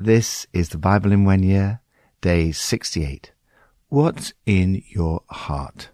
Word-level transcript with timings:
This 0.00 0.46
is 0.52 0.68
the 0.68 0.78
Bible 0.78 1.10
in 1.10 1.24
one 1.24 1.42
year, 1.42 1.80
day 2.20 2.52
68. 2.52 3.32
What's 3.88 4.32
in 4.46 4.84
your 4.90 5.24
heart? 5.28 5.88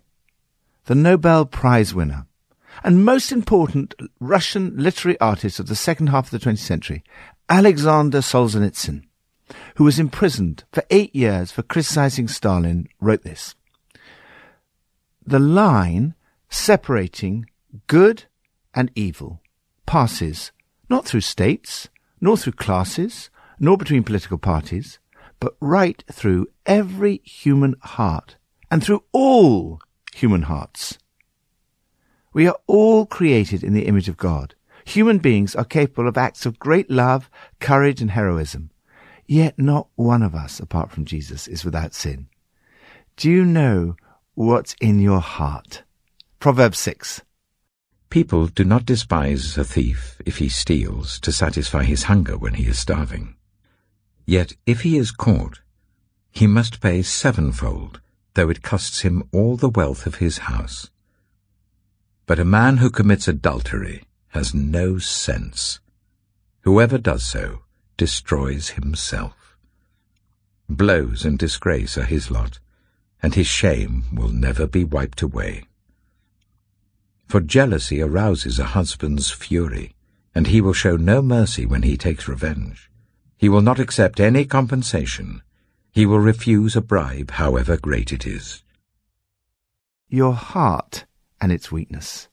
The 0.84 0.94
Nobel 0.94 1.46
Prize 1.46 1.94
winner 1.94 2.26
and 2.82 3.02
most 3.02 3.32
important 3.32 3.94
Russian 4.20 4.76
literary 4.76 5.18
artist 5.20 5.58
of 5.58 5.68
the 5.68 5.74
second 5.74 6.08
half 6.08 6.30
of 6.30 6.38
the 6.38 6.50
20th 6.50 6.58
century, 6.58 7.02
Alexander 7.48 8.18
Solzhenitsyn, 8.18 9.04
who 9.76 9.84
was 9.84 9.98
imprisoned 9.98 10.64
for 10.70 10.84
eight 10.90 11.16
years 11.16 11.50
for 11.50 11.62
criticizing 11.62 12.28
Stalin, 12.28 12.86
wrote 13.00 13.22
this. 13.22 13.54
The 15.26 15.38
line 15.38 16.14
separating 16.50 17.46
good 17.86 18.24
and 18.74 18.90
evil 18.94 19.40
passes 19.86 20.52
not 20.90 21.06
through 21.06 21.22
states, 21.22 21.88
nor 22.20 22.36
through 22.36 22.52
classes, 22.52 23.30
nor 23.58 23.76
between 23.76 24.02
political 24.02 24.38
parties, 24.38 24.98
but 25.40 25.56
right 25.60 26.02
through 26.10 26.48
every 26.66 27.18
human 27.24 27.76
heart 27.80 28.36
and 28.70 28.82
through 28.82 29.04
all 29.12 29.80
human 30.14 30.42
hearts. 30.42 30.98
We 32.32 32.48
are 32.48 32.56
all 32.66 33.06
created 33.06 33.62
in 33.62 33.74
the 33.74 33.86
image 33.86 34.08
of 34.08 34.16
God. 34.16 34.54
Human 34.84 35.18
beings 35.18 35.54
are 35.54 35.64
capable 35.64 36.08
of 36.08 36.18
acts 36.18 36.44
of 36.44 36.58
great 36.58 36.90
love, 36.90 37.30
courage, 37.60 38.00
and 38.00 38.10
heroism. 38.10 38.70
Yet 39.26 39.58
not 39.58 39.88
one 39.94 40.22
of 40.22 40.34
us, 40.34 40.60
apart 40.60 40.90
from 40.90 41.04
Jesus, 41.04 41.48
is 41.48 41.64
without 41.64 41.94
sin. 41.94 42.28
Do 43.16 43.30
you 43.30 43.44
know 43.44 43.96
what's 44.34 44.74
in 44.80 44.98
your 44.98 45.20
heart? 45.20 45.84
Proverbs 46.40 46.78
6. 46.80 47.22
People 48.10 48.46
do 48.48 48.64
not 48.64 48.84
despise 48.84 49.56
a 49.56 49.64
thief 49.64 50.20
if 50.26 50.38
he 50.38 50.48
steals 50.48 51.18
to 51.20 51.32
satisfy 51.32 51.84
his 51.84 52.04
hunger 52.04 52.36
when 52.36 52.54
he 52.54 52.64
is 52.64 52.78
starving. 52.78 53.33
Yet 54.26 54.54
if 54.66 54.82
he 54.82 54.96
is 54.96 55.10
caught, 55.10 55.60
he 56.30 56.46
must 56.46 56.80
pay 56.80 57.02
sevenfold, 57.02 58.00
though 58.34 58.50
it 58.50 58.62
costs 58.62 59.00
him 59.00 59.22
all 59.32 59.56
the 59.56 59.68
wealth 59.68 60.06
of 60.06 60.16
his 60.16 60.38
house. 60.38 60.90
But 62.26 62.38
a 62.38 62.44
man 62.44 62.78
who 62.78 62.90
commits 62.90 63.28
adultery 63.28 64.04
has 64.28 64.54
no 64.54 64.98
sense. 64.98 65.80
Whoever 66.62 66.98
does 66.98 67.24
so 67.24 67.60
destroys 67.96 68.70
himself. 68.70 69.56
Blows 70.68 71.24
and 71.24 71.38
disgrace 71.38 71.98
are 71.98 72.04
his 72.04 72.30
lot, 72.30 72.58
and 73.22 73.34
his 73.34 73.46
shame 73.46 74.04
will 74.12 74.30
never 74.30 74.66
be 74.66 74.82
wiped 74.82 75.20
away. 75.20 75.64
For 77.28 77.40
jealousy 77.40 78.00
arouses 78.00 78.58
a 78.58 78.64
husband's 78.64 79.30
fury, 79.30 79.94
and 80.34 80.46
he 80.46 80.60
will 80.60 80.72
show 80.72 80.96
no 80.96 81.20
mercy 81.20 81.66
when 81.66 81.82
he 81.82 81.96
takes 81.96 82.26
revenge. 82.26 82.90
He 83.36 83.48
will 83.48 83.60
not 83.60 83.78
accept 83.78 84.20
any 84.20 84.44
compensation. 84.44 85.42
He 85.92 86.06
will 86.06 86.20
refuse 86.20 86.76
a 86.76 86.80
bribe, 86.80 87.32
however 87.32 87.76
great 87.76 88.12
it 88.12 88.26
is. 88.26 88.62
Your 90.08 90.34
heart 90.34 91.04
and 91.40 91.52
its 91.52 91.70
weakness. 91.70 92.28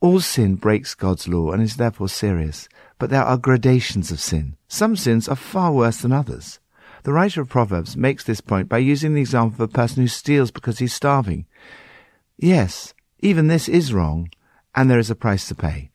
All 0.00 0.20
sin 0.20 0.54
breaks 0.54 0.94
God's 0.94 1.26
law 1.26 1.50
and 1.50 1.62
is 1.62 1.76
therefore 1.76 2.08
serious, 2.08 2.68
but 2.98 3.10
there 3.10 3.24
are 3.24 3.36
gradations 3.36 4.12
of 4.12 4.20
sin. 4.20 4.56
Some 4.68 4.94
sins 4.96 5.28
are 5.28 5.36
far 5.36 5.72
worse 5.72 5.98
than 5.98 6.12
others. 6.12 6.60
The 7.02 7.12
writer 7.12 7.40
of 7.40 7.48
Proverbs 7.48 7.96
makes 7.96 8.24
this 8.24 8.40
point 8.40 8.68
by 8.68 8.78
using 8.78 9.14
the 9.14 9.20
example 9.20 9.62
of 9.62 9.70
a 9.70 9.72
person 9.72 10.02
who 10.02 10.08
steals 10.08 10.50
because 10.50 10.78
he's 10.78 10.92
starving. 10.92 11.46
Yes, 12.36 12.94
even 13.20 13.48
this 13.48 13.68
is 13.68 13.92
wrong, 13.92 14.30
and 14.74 14.88
there 14.88 14.98
is 14.98 15.10
a 15.10 15.14
price 15.16 15.48
to 15.48 15.54
pay. 15.54 15.90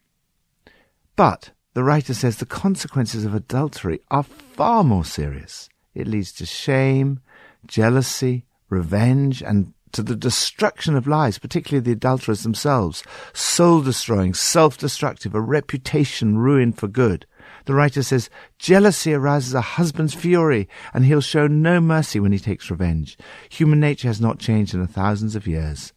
But 1.16 1.52
the 1.74 1.84
writer 1.84 2.14
says 2.14 2.38
the 2.38 2.46
consequences 2.46 3.26
of 3.26 3.34
adultery 3.34 4.00
are 4.12 4.24
far 4.24 4.84
more 4.84 5.06
serious. 5.06 5.70
It 5.96 6.08
leads 6.08 6.32
to 6.34 6.46
shame, 6.46 7.20
jealousy, 7.66 8.46
revenge, 8.70 9.42
and 9.42 9.74
to 9.94 10.02
the 10.02 10.16
destruction 10.16 10.96
of 10.96 11.08
lives, 11.08 11.38
particularly 11.38 11.84
the 11.84 11.92
adulterers 11.92 12.44
themselves, 12.44 13.04
soul 13.32 13.82
destroying, 13.82 14.34
self 14.34 14.78
destructive, 14.78 15.34
a 15.36 15.42
reputation 15.42 16.38
ruined 16.38 16.78
for 16.78 16.88
good. 16.88 17.26
The 17.66 17.76
writer 17.76 18.04
says, 18.04 18.30
Jealousy 18.60 19.14
arouses 19.14 19.54
a 19.54 19.62
husband's 19.62 20.14
fury, 20.14 20.68
and 20.94 21.06
he'll 21.06 21.22
show 21.22 21.48
no 21.48 21.80
mercy 21.80 22.20
when 22.20 22.32
he 22.32 22.40
takes 22.40 22.72
revenge. 22.72 23.18
Human 23.50 23.80
nature 23.80 24.08
has 24.08 24.20
not 24.20 24.40
changed 24.40 24.74
in 24.74 24.82
the 24.82 24.88
thousands 24.88 25.36
of 25.36 25.48
years. 25.48 25.94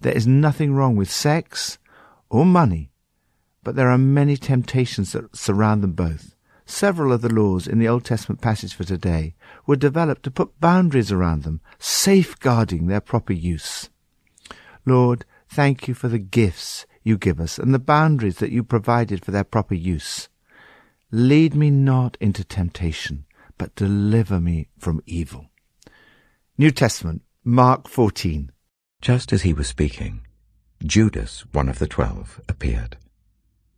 There 0.00 0.12
is 0.12 0.26
nothing 0.26 0.74
wrong 0.74 0.96
with 0.96 1.10
sex 1.10 1.78
or 2.28 2.44
money, 2.44 2.90
but 3.66 3.74
there 3.74 3.90
are 3.90 3.98
many 3.98 4.36
temptations 4.36 5.10
that 5.10 5.34
surround 5.34 5.82
them 5.82 5.90
both. 5.90 6.36
Several 6.66 7.10
of 7.10 7.20
the 7.20 7.34
laws 7.34 7.66
in 7.66 7.80
the 7.80 7.88
Old 7.88 8.04
Testament 8.04 8.40
passage 8.40 8.72
for 8.72 8.84
today 8.84 9.34
were 9.66 9.74
developed 9.74 10.22
to 10.22 10.30
put 10.30 10.60
boundaries 10.60 11.10
around 11.10 11.42
them, 11.42 11.60
safeguarding 11.76 12.86
their 12.86 13.00
proper 13.00 13.32
use. 13.32 13.90
Lord, 14.84 15.24
thank 15.48 15.88
you 15.88 15.94
for 15.94 16.06
the 16.06 16.20
gifts 16.20 16.86
you 17.02 17.18
give 17.18 17.40
us 17.40 17.58
and 17.58 17.74
the 17.74 17.80
boundaries 17.80 18.36
that 18.36 18.52
you 18.52 18.62
provided 18.62 19.24
for 19.24 19.32
their 19.32 19.42
proper 19.42 19.74
use. 19.74 20.28
Lead 21.10 21.56
me 21.56 21.68
not 21.68 22.16
into 22.20 22.44
temptation, 22.44 23.26
but 23.58 23.74
deliver 23.74 24.38
me 24.38 24.68
from 24.78 25.02
evil. 25.06 25.50
New 26.56 26.70
Testament, 26.70 27.22
Mark 27.42 27.88
14. 27.88 28.52
Just 29.00 29.32
as 29.32 29.42
he 29.42 29.52
was 29.52 29.66
speaking, 29.66 30.20
Judas, 30.84 31.44
one 31.50 31.68
of 31.68 31.80
the 31.80 31.88
twelve, 31.88 32.40
appeared. 32.48 32.96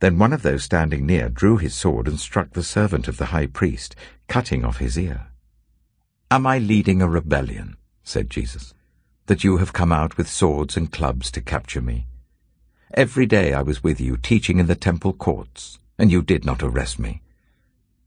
Then 0.00 0.18
one 0.18 0.32
of 0.32 0.42
those 0.42 0.64
standing 0.64 1.06
near 1.06 1.28
drew 1.28 1.56
his 1.56 1.74
sword 1.74 2.06
and 2.06 2.20
struck 2.20 2.52
the 2.52 2.62
servant 2.62 3.08
of 3.08 3.16
the 3.16 3.26
high 3.26 3.46
priest, 3.46 3.96
cutting 4.28 4.64
off 4.64 4.78
his 4.78 4.98
ear. 4.98 5.26
Am 6.30 6.46
I 6.46 6.58
leading 6.58 7.02
a 7.02 7.08
rebellion, 7.08 7.76
said 8.04 8.30
Jesus, 8.30 8.74
that 9.26 9.42
you 9.42 9.56
have 9.56 9.72
come 9.72 9.92
out 9.92 10.16
with 10.16 10.28
swords 10.28 10.76
and 10.76 10.92
clubs 10.92 11.30
to 11.32 11.40
capture 11.40 11.80
me? 11.80 12.06
Every 12.94 13.26
day 13.26 13.52
I 13.52 13.62
was 13.62 13.82
with 13.82 14.00
you 14.00 14.16
teaching 14.16 14.58
in 14.58 14.66
the 14.66 14.74
temple 14.74 15.12
courts, 15.12 15.78
and 15.98 16.12
you 16.12 16.22
did 16.22 16.44
not 16.44 16.62
arrest 16.62 16.98
me. 16.98 17.22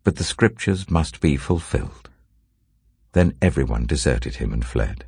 But 0.04 0.16
the 0.16 0.24
scriptures 0.24 0.90
must 0.90 1.20
be 1.20 1.36
fulfilled. 1.36 2.10
Then 3.12 3.36
everyone 3.42 3.86
deserted 3.86 4.36
him 4.36 4.54
and 4.54 4.66
fled. 4.66 5.06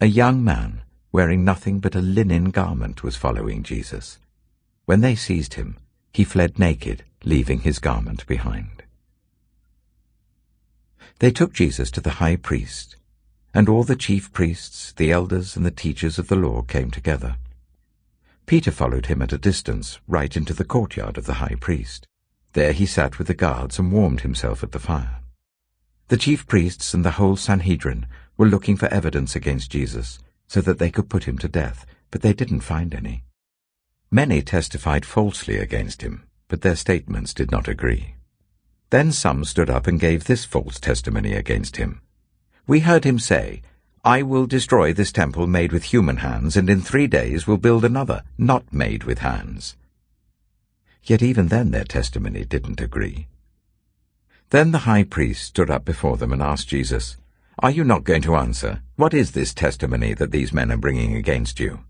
A 0.00 0.06
young 0.06 0.44
man, 0.44 0.82
wearing 1.10 1.44
nothing 1.44 1.80
but 1.80 1.94
a 1.94 2.00
linen 2.00 2.50
garment, 2.50 3.02
was 3.02 3.16
following 3.16 3.62
Jesus. 3.62 4.18
When 4.86 5.00
they 5.00 5.16
seized 5.16 5.54
him, 5.54 5.78
he 6.12 6.22
fled 6.22 6.60
naked, 6.60 7.02
leaving 7.24 7.60
his 7.60 7.80
garment 7.80 8.24
behind. 8.26 8.84
They 11.18 11.32
took 11.32 11.52
Jesus 11.52 11.90
to 11.90 12.00
the 12.00 12.18
high 12.22 12.36
priest, 12.36 12.96
and 13.52 13.68
all 13.68 13.82
the 13.82 13.96
chief 13.96 14.32
priests, 14.32 14.92
the 14.92 15.10
elders, 15.10 15.56
and 15.56 15.66
the 15.66 15.72
teachers 15.72 16.18
of 16.18 16.28
the 16.28 16.36
law 16.36 16.62
came 16.62 16.92
together. 16.92 17.36
Peter 18.46 18.70
followed 18.70 19.06
him 19.06 19.22
at 19.22 19.32
a 19.32 19.38
distance, 19.38 19.98
right 20.06 20.36
into 20.36 20.54
the 20.54 20.64
courtyard 20.64 21.18
of 21.18 21.26
the 21.26 21.40
high 21.42 21.56
priest. 21.58 22.06
There 22.52 22.72
he 22.72 22.86
sat 22.86 23.18
with 23.18 23.26
the 23.26 23.34
guards 23.34 23.80
and 23.80 23.90
warmed 23.90 24.20
himself 24.20 24.62
at 24.62 24.70
the 24.70 24.78
fire. 24.78 25.18
The 26.08 26.16
chief 26.16 26.46
priests 26.46 26.94
and 26.94 27.04
the 27.04 27.18
whole 27.18 27.36
Sanhedrin 27.36 28.06
were 28.36 28.46
looking 28.46 28.76
for 28.76 28.86
evidence 28.94 29.34
against 29.34 29.72
Jesus, 29.72 30.20
so 30.46 30.60
that 30.60 30.78
they 30.78 30.92
could 30.92 31.10
put 31.10 31.24
him 31.24 31.38
to 31.38 31.48
death, 31.48 31.86
but 32.12 32.22
they 32.22 32.32
didn't 32.32 32.60
find 32.60 32.94
any. 32.94 33.24
Many 34.10 34.40
testified 34.42 35.04
falsely 35.04 35.56
against 35.56 36.02
him, 36.02 36.22
but 36.48 36.60
their 36.60 36.76
statements 36.76 37.34
did 37.34 37.50
not 37.50 37.68
agree. 37.68 38.14
Then 38.90 39.10
some 39.10 39.44
stood 39.44 39.68
up 39.68 39.86
and 39.86 39.98
gave 39.98 40.24
this 40.24 40.44
false 40.44 40.78
testimony 40.78 41.32
against 41.32 41.76
him. 41.76 42.00
We 42.66 42.80
heard 42.80 43.04
him 43.04 43.18
say, 43.18 43.62
I 44.04 44.22
will 44.22 44.46
destroy 44.46 44.92
this 44.92 45.10
temple 45.10 45.48
made 45.48 45.72
with 45.72 45.84
human 45.84 46.18
hands, 46.18 46.56
and 46.56 46.70
in 46.70 46.80
three 46.80 47.08
days 47.08 47.48
will 47.48 47.56
build 47.56 47.84
another, 47.84 48.22
not 48.38 48.72
made 48.72 49.02
with 49.02 49.18
hands. 49.18 49.76
Yet 51.02 51.22
even 51.22 51.48
then 51.48 51.72
their 51.72 51.84
testimony 51.84 52.44
didn't 52.44 52.80
agree. 52.80 53.26
Then 54.50 54.70
the 54.70 54.86
high 54.86 55.02
priest 55.02 55.42
stood 55.42 55.70
up 55.70 55.84
before 55.84 56.16
them 56.16 56.32
and 56.32 56.40
asked 56.40 56.68
Jesus, 56.68 57.16
Are 57.58 57.70
you 57.72 57.82
not 57.82 58.04
going 58.04 58.22
to 58.22 58.36
answer? 58.36 58.82
What 58.94 59.12
is 59.12 59.32
this 59.32 59.52
testimony 59.52 60.14
that 60.14 60.30
these 60.30 60.52
men 60.52 60.70
are 60.70 60.76
bringing 60.76 61.16
against 61.16 61.58
you? 61.58 61.80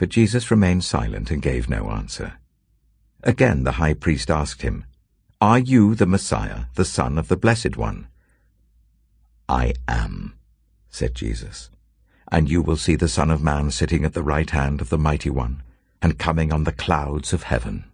But 0.00 0.08
Jesus 0.08 0.50
remained 0.50 0.82
silent 0.82 1.30
and 1.30 1.42
gave 1.42 1.68
no 1.68 1.90
answer. 1.90 2.38
Again 3.22 3.64
the 3.64 3.72
high 3.72 3.92
priest 3.92 4.30
asked 4.30 4.62
him, 4.62 4.86
Are 5.42 5.58
you 5.58 5.94
the 5.94 6.06
Messiah, 6.06 6.64
the 6.74 6.86
Son 6.86 7.18
of 7.18 7.28
the 7.28 7.36
Blessed 7.36 7.76
One? 7.76 8.08
I 9.46 9.74
am, 9.86 10.38
said 10.88 11.14
Jesus, 11.14 11.68
and 12.32 12.48
you 12.48 12.62
will 12.62 12.78
see 12.78 12.96
the 12.96 13.08
Son 13.08 13.30
of 13.30 13.42
Man 13.42 13.70
sitting 13.70 14.06
at 14.06 14.14
the 14.14 14.22
right 14.22 14.48
hand 14.48 14.80
of 14.80 14.88
the 14.88 14.96
Mighty 14.96 15.28
One, 15.28 15.62
and 16.00 16.18
coming 16.18 16.50
on 16.50 16.64
the 16.64 16.72
clouds 16.72 17.34
of 17.34 17.42
heaven. 17.42 17.84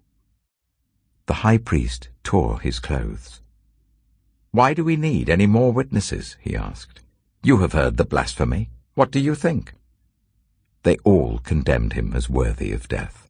The 1.27 1.43
high 1.43 1.59
priest 1.59 2.09
tore 2.23 2.61
his 2.61 2.79
clothes. 2.79 3.41
Why 4.53 4.75
do 4.75 4.85
we 4.85 4.95
need 4.95 5.29
any 5.29 5.49
more 5.49 5.73
witnesses? 5.73 6.37
he 6.41 6.55
asked. 6.55 7.01
You 7.43 7.59
have 7.63 7.73
heard 7.73 7.97
the 7.97 8.05
blasphemy. 8.05 8.71
What 8.95 9.11
do 9.11 9.19
you 9.19 9.35
think? 9.35 9.73
They 10.87 10.99
all 10.99 11.41
condemned 11.41 11.95
him 11.95 12.13
as 12.15 12.31
worthy 12.31 12.71
of 12.71 12.87
death. 12.87 13.29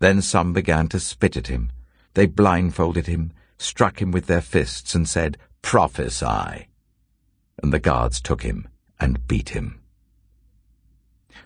Then 0.00 0.20
some 0.20 0.52
began 0.52 0.86
to 0.88 1.00
spit 1.00 1.34
at 1.34 1.46
him. 1.46 1.70
They 2.12 2.26
blindfolded 2.26 3.06
him, 3.06 3.32
struck 3.56 4.02
him 4.02 4.10
with 4.10 4.26
their 4.26 4.42
fists, 4.42 4.94
and 4.94 5.08
said, 5.08 5.38
Prophesy! 5.62 6.68
And 7.62 7.72
the 7.72 7.78
guards 7.78 8.20
took 8.20 8.42
him 8.42 8.68
and 9.00 9.26
beat 9.26 9.56
him. 9.56 9.80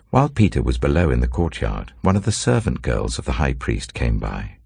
While 0.09 0.27
Peter 0.27 0.61
was 0.61 0.77
below 0.77 1.09
in 1.09 1.21
the 1.21 1.29
courtyard, 1.29 1.93
one 2.01 2.17
of 2.17 2.25
the 2.25 2.33
servant 2.33 2.81
girls 2.81 3.17
of 3.17 3.23
the 3.23 3.39
high 3.39 3.53
priest 3.53 3.93
came 3.93 4.19
by. 4.19 4.57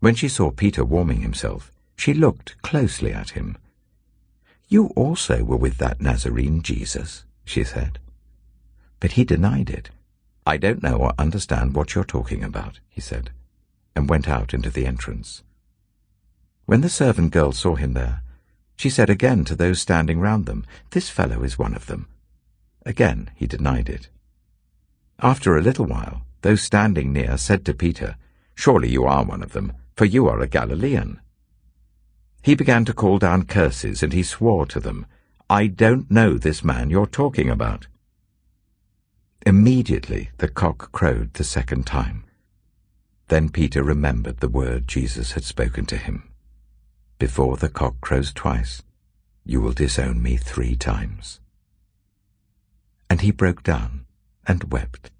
When 0.00 0.16
she 0.16 0.26
saw 0.26 0.50
Peter 0.50 0.84
warming 0.84 1.20
himself, 1.20 1.70
she 1.94 2.12
looked 2.12 2.60
closely 2.62 3.12
at 3.12 3.30
him. 3.30 3.56
You 4.66 4.86
also 4.96 5.44
were 5.44 5.56
with 5.56 5.78
that 5.78 6.00
Nazarene 6.00 6.60
Jesus, 6.60 7.24
she 7.44 7.62
said. 7.62 8.00
But 9.04 9.20
he 9.20 9.24
denied 9.24 9.68
it. 9.68 9.90
I 10.46 10.56
don't 10.56 10.82
know 10.82 10.96
or 10.96 11.12
understand 11.18 11.74
what 11.74 11.94
you're 11.94 12.04
talking 12.04 12.42
about, 12.42 12.80
he 12.88 13.02
said, 13.02 13.32
and 13.94 14.08
went 14.08 14.30
out 14.30 14.54
into 14.54 14.70
the 14.70 14.86
entrance. 14.86 15.42
When 16.64 16.80
the 16.80 16.88
servant 16.88 17.30
girl 17.30 17.52
saw 17.52 17.74
him 17.74 17.92
there, 17.92 18.22
she 18.76 18.88
said 18.88 19.10
again 19.10 19.44
to 19.44 19.54
those 19.54 19.78
standing 19.78 20.20
round 20.20 20.46
them, 20.46 20.64
This 20.88 21.10
fellow 21.10 21.42
is 21.42 21.58
one 21.58 21.74
of 21.74 21.84
them. 21.84 22.06
Again 22.86 23.30
he 23.34 23.46
denied 23.46 23.90
it. 23.90 24.08
After 25.18 25.54
a 25.54 25.60
little 25.60 25.84
while, 25.84 26.22
those 26.40 26.62
standing 26.62 27.12
near 27.12 27.36
said 27.36 27.66
to 27.66 27.74
Peter, 27.74 28.16
Surely 28.54 28.88
you 28.88 29.04
are 29.04 29.22
one 29.22 29.42
of 29.42 29.52
them, 29.52 29.74
for 29.96 30.06
you 30.06 30.28
are 30.28 30.40
a 30.40 30.46
Galilean. 30.48 31.20
He 32.40 32.54
began 32.54 32.86
to 32.86 32.94
call 32.94 33.18
down 33.18 33.44
curses, 33.44 34.02
and 34.02 34.14
he 34.14 34.22
swore 34.22 34.64
to 34.64 34.80
them, 34.80 35.04
I 35.50 35.66
don't 35.66 36.10
know 36.10 36.38
this 36.38 36.64
man 36.64 36.88
you're 36.88 37.04
talking 37.04 37.50
about. 37.50 37.86
Immediately 39.46 40.30
the 40.38 40.48
cock 40.48 40.90
crowed 40.92 41.34
the 41.34 41.44
second 41.44 41.86
time. 41.86 42.24
Then 43.28 43.50
Peter 43.50 43.82
remembered 43.82 44.38
the 44.38 44.48
word 44.48 44.88
Jesus 44.88 45.32
had 45.32 45.44
spoken 45.44 45.84
to 45.86 45.98
him. 45.98 46.30
Before 47.18 47.58
the 47.58 47.68
cock 47.68 48.00
crows 48.00 48.32
twice, 48.32 48.82
you 49.44 49.60
will 49.60 49.72
disown 49.72 50.22
me 50.22 50.38
three 50.38 50.76
times. 50.76 51.40
And 53.10 53.20
he 53.20 53.30
broke 53.30 53.62
down 53.62 54.06
and 54.46 54.72
wept. 54.72 55.10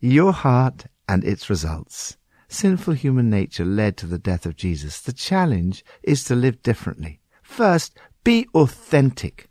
Your 0.00 0.32
heart 0.32 0.86
and 1.08 1.22
its 1.22 1.48
results. 1.48 2.16
Sinful 2.48 2.94
human 2.94 3.30
nature 3.30 3.64
led 3.64 3.96
to 3.98 4.06
the 4.06 4.18
death 4.18 4.46
of 4.46 4.56
Jesus. 4.56 5.00
The 5.00 5.12
challenge 5.12 5.84
is 6.02 6.24
to 6.24 6.34
live 6.34 6.60
differently. 6.62 7.20
First, 7.42 7.96
be 8.24 8.46
authentic. 8.52 9.48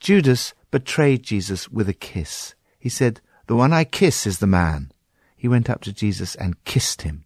Judas 0.00 0.54
betrayed 0.70 1.22
Jesus 1.22 1.68
with 1.68 1.86
a 1.86 1.92
kiss. 1.92 2.54
He 2.78 2.88
said, 2.88 3.20
The 3.46 3.54
one 3.54 3.72
I 3.72 3.84
kiss 3.84 4.26
is 4.26 4.38
the 4.38 4.46
man. 4.46 4.92
He 5.36 5.46
went 5.46 5.68
up 5.68 5.82
to 5.82 5.92
Jesus 5.92 6.34
and 6.34 6.62
kissed 6.64 7.02
him. 7.02 7.24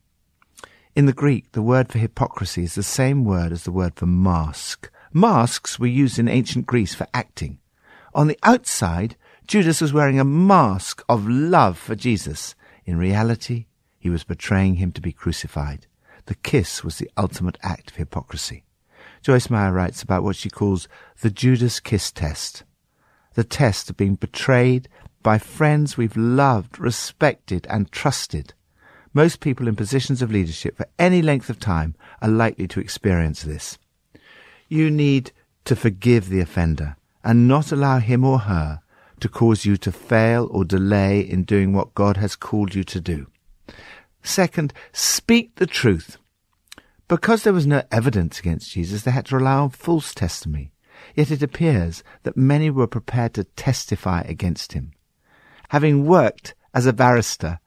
In 0.96 1.06
the 1.06 1.12
Greek, 1.12 1.52
the 1.52 1.62
word 1.62 1.90
for 1.90 1.98
hypocrisy 1.98 2.64
is 2.64 2.74
the 2.74 2.82
same 2.82 3.24
word 3.24 3.52
as 3.52 3.62
the 3.62 3.72
word 3.72 3.94
for 3.94 4.06
mask. 4.06 4.90
Masks 5.12 5.78
were 5.78 5.86
used 5.86 6.18
in 6.18 6.28
ancient 6.28 6.66
Greece 6.66 6.94
for 6.94 7.06
acting. 7.14 7.58
On 8.12 8.26
the 8.26 8.38
outside, 8.42 9.16
Judas 9.46 9.80
was 9.80 9.92
wearing 9.92 10.18
a 10.18 10.24
mask 10.24 11.04
of 11.08 11.28
love 11.28 11.78
for 11.78 11.94
Jesus. 11.94 12.56
In 12.84 12.98
reality, 12.98 13.66
he 13.98 14.10
was 14.10 14.24
betraying 14.24 14.76
him 14.76 14.90
to 14.92 15.00
be 15.00 15.12
crucified. 15.12 15.86
The 16.26 16.34
kiss 16.34 16.82
was 16.82 16.98
the 16.98 17.10
ultimate 17.16 17.58
act 17.62 17.92
of 17.92 17.96
hypocrisy. 17.96 18.64
Joyce 19.24 19.48
Meyer 19.48 19.72
writes 19.72 20.02
about 20.02 20.22
what 20.22 20.36
she 20.36 20.50
calls 20.50 20.86
the 21.22 21.30
Judas 21.30 21.80
kiss 21.80 22.12
test. 22.12 22.62
The 23.32 23.42
test 23.42 23.88
of 23.88 23.96
being 23.96 24.16
betrayed 24.16 24.86
by 25.22 25.38
friends 25.38 25.96
we've 25.96 26.14
loved, 26.14 26.78
respected, 26.78 27.66
and 27.70 27.90
trusted. 27.90 28.52
Most 29.14 29.40
people 29.40 29.66
in 29.66 29.76
positions 29.76 30.20
of 30.20 30.30
leadership 30.30 30.76
for 30.76 30.86
any 30.98 31.22
length 31.22 31.48
of 31.48 31.58
time 31.58 31.94
are 32.20 32.28
likely 32.28 32.68
to 32.68 32.80
experience 32.80 33.42
this. 33.42 33.78
You 34.68 34.90
need 34.90 35.32
to 35.64 35.74
forgive 35.74 36.28
the 36.28 36.40
offender 36.40 36.96
and 37.24 37.48
not 37.48 37.72
allow 37.72 38.00
him 38.00 38.24
or 38.26 38.40
her 38.40 38.80
to 39.20 39.28
cause 39.30 39.64
you 39.64 39.78
to 39.78 39.90
fail 39.90 40.48
or 40.50 40.66
delay 40.66 41.20
in 41.20 41.44
doing 41.44 41.72
what 41.72 41.94
God 41.94 42.18
has 42.18 42.36
called 42.36 42.74
you 42.74 42.84
to 42.84 43.00
do. 43.00 43.26
Second, 44.22 44.74
speak 44.92 45.54
the 45.54 45.66
truth. 45.66 46.18
Because 47.08 47.42
there 47.42 47.52
was 47.52 47.66
no 47.66 47.82
evidence 47.90 48.38
against 48.38 48.72
Jesus, 48.72 49.02
they 49.02 49.10
had 49.10 49.26
to 49.26 49.36
rely 49.36 49.54
on 49.54 49.70
false 49.70 50.14
testimony. 50.14 50.72
Yet 51.14 51.30
it 51.30 51.42
appears 51.42 52.02
that 52.22 52.36
many 52.36 52.70
were 52.70 52.86
prepared 52.86 53.34
to 53.34 53.44
testify 53.44 54.22
against 54.22 54.72
him. 54.72 54.92
Having 55.68 56.06
worked 56.06 56.54
as 56.72 56.86
a 56.86 56.92
barrister 56.92 57.58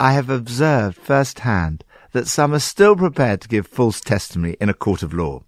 I 0.00 0.12
have 0.14 0.28
observed 0.28 0.96
firsthand 0.96 1.84
that 2.12 2.26
some 2.26 2.52
are 2.52 2.58
still 2.58 2.96
prepared 2.96 3.40
to 3.42 3.48
give 3.48 3.66
false 3.66 4.00
testimony 4.00 4.56
in 4.60 4.68
a 4.68 4.74
court 4.74 5.02
of 5.02 5.14
law. 5.14 5.44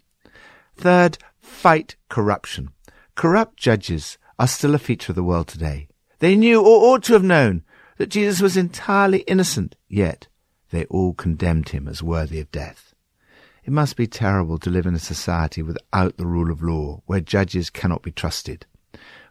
Third, 0.76 1.18
fight 1.40 1.96
corruption. 2.08 2.70
Corrupt 3.16 3.56
judges 3.56 4.18
are 4.38 4.46
still 4.46 4.74
a 4.74 4.78
feature 4.78 5.12
of 5.12 5.16
the 5.16 5.24
world 5.24 5.48
today. 5.48 5.88
They 6.20 6.36
knew 6.36 6.60
or 6.60 6.94
ought 6.94 7.02
to 7.04 7.14
have 7.14 7.24
known 7.24 7.64
that 7.98 8.10
Jesus 8.10 8.40
was 8.40 8.56
entirely 8.56 9.20
innocent, 9.20 9.74
yet 9.88 10.28
they 10.70 10.84
all 10.86 11.14
condemned 11.14 11.70
him 11.70 11.88
as 11.88 12.02
worthy 12.02 12.40
of 12.40 12.50
death. 12.50 12.94
It 13.66 13.72
must 13.72 13.96
be 13.96 14.06
terrible 14.06 14.58
to 14.58 14.70
live 14.70 14.86
in 14.86 14.94
a 14.94 15.00
society 15.00 15.60
without 15.60 16.18
the 16.18 16.26
rule 16.26 16.52
of 16.52 16.62
law, 16.62 17.02
where 17.06 17.18
judges 17.18 17.68
cannot 17.68 18.00
be 18.00 18.12
trusted. 18.12 18.64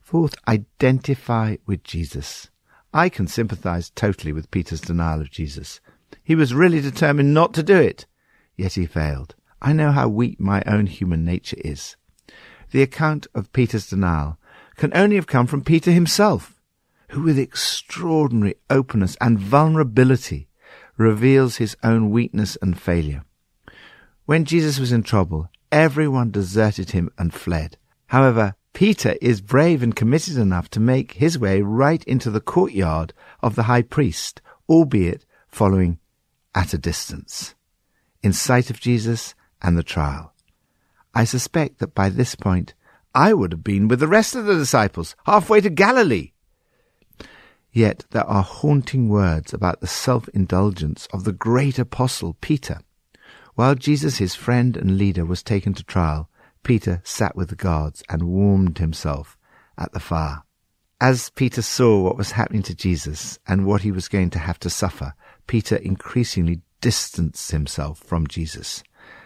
Fourth, 0.02 0.36
identify 0.46 1.56
with 1.66 1.86
Jesus. 1.86 2.50
I 2.94 3.08
can 3.08 3.28
sympathize 3.28 3.92
totally 3.92 4.34
with 4.34 4.52
Peter's 4.52 4.82
denial 4.82 5.22
of 5.22 5.32
Jesus. 5.32 5.80
He 6.22 6.36
was 6.36 6.54
really 6.54 6.82
determined 6.82 7.34
not 7.34 7.54
to 7.54 7.64
do 7.64 7.78
it, 7.78 8.08
yet 8.58 8.74
he 8.74 8.86
failed. 8.86 9.36
I 9.62 9.72
know 9.72 9.94
how 9.94 10.10
weak 10.10 10.38
my 10.38 10.62
own 10.68 10.88
human 10.88 11.24
nature 11.24 11.58
is. 11.64 11.96
The 12.72 12.82
account 12.82 13.28
of 13.34 13.54
Peter's 13.54 13.88
denial 13.88 14.38
can 14.76 14.92
only 14.94 15.16
have 15.16 15.28
come 15.28 15.48
from 15.48 15.64
Peter 15.64 15.94
himself, 15.94 16.60
who 17.12 17.22
with 17.22 17.40
extraordinary 17.40 18.56
openness 18.70 19.16
and 19.22 19.40
vulnerability 19.40 20.50
reveals 20.98 21.56
his 21.56 21.78
own 21.84 22.10
weakness 22.10 22.58
and 22.62 22.78
failure. 22.78 23.24
When 24.26 24.46
Jesus 24.46 24.80
was 24.80 24.92
in 24.92 25.04
trouble, 25.04 25.50
everyone 25.72 26.32
deserted 26.32 26.92
him 26.92 27.12
and 27.18 27.32
fled. 27.32 27.78
However, 28.08 28.56
Peter 28.74 29.16
is 29.22 29.40
brave 29.40 29.84
and 29.84 29.96
committed 29.96 30.38
enough 30.38 30.68
to 30.72 30.80
make 30.80 31.14
his 31.14 31.38
way 31.38 31.62
right 31.62 32.04
into 32.06 32.32
the 32.32 32.42
courtyard 32.42 33.14
of 33.42 33.54
the 33.54 33.64
high 33.64 33.84
priest, 33.84 34.42
albeit 34.68 35.26
following 35.48 36.00
at 36.56 36.74
a 36.74 36.78
distance, 36.80 37.54
in 38.24 38.34
sight 38.34 38.72
of 38.72 38.80
Jesus 38.80 39.36
and 39.62 39.78
the 39.78 39.84
trial. 39.84 40.34
I 41.14 41.24
suspect 41.24 41.78
that 41.78 41.94
by 41.94 42.10
this 42.10 42.34
point 42.34 42.74
I 43.14 43.32
would 43.34 43.52
have 43.52 43.64
been 43.64 43.88
with 43.88 44.00
the 44.00 44.08
rest 44.08 44.36
of 44.36 44.46
the 44.46 44.56
disciples, 44.56 45.16
halfway 45.26 45.62
to 45.62 45.70
Galilee. 45.70 46.32
Yet 47.72 48.06
there 48.10 48.26
are 48.26 48.44
haunting 48.44 49.08
words 49.08 49.54
about 49.54 49.82
the 49.82 49.88
self-indulgence 49.88 51.08
of 51.14 51.26
the 51.26 51.32
great 51.32 51.78
apostle 51.78 52.36
Peter. 52.42 52.80
While 53.56 53.76
Jesus, 53.76 54.18
his 54.18 54.36
friend 54.36 54.76
and 54.76 54.98
leader, 54.98 55.26
was 55.26 55.42
taken 55.42 55.74
to 55.76 55.84
trial, 55.84 56.30
Peter 56.64 57.02
sat 57.06 57.36
with 57.36 57.50
the 57.50 57.56
guards 57.56 58.04
and 58.10 58.24
warmed 58.24 58.80
himself 58.80 59.38
at 59.78 59.94
the 59.94 60.00
fire. 60.00 60.44
As 61.00 61.30
Peter 61.30 61.62
saw 61.62 62.02
what 62.02 62.18
was 62.18 62.32
happening 62.32 62.64
to 62.64 62.76
Jesus 62.76 63.40
and 63.48 63.66
what 63.66 63.82
he 63.82 63.92
was 63.92 64.08
going 64.10 64.30
to 64.32 64.40
have 64.40 64.60
to 64.60 64.70
suffer, 64.70 65.14
Peter 65.48 65.78
increasingly 65.78 66.62
distanced 66.82 67.52
himself 67.52 68.00
from 68.00 68.28
Jesus. 68.28 68.84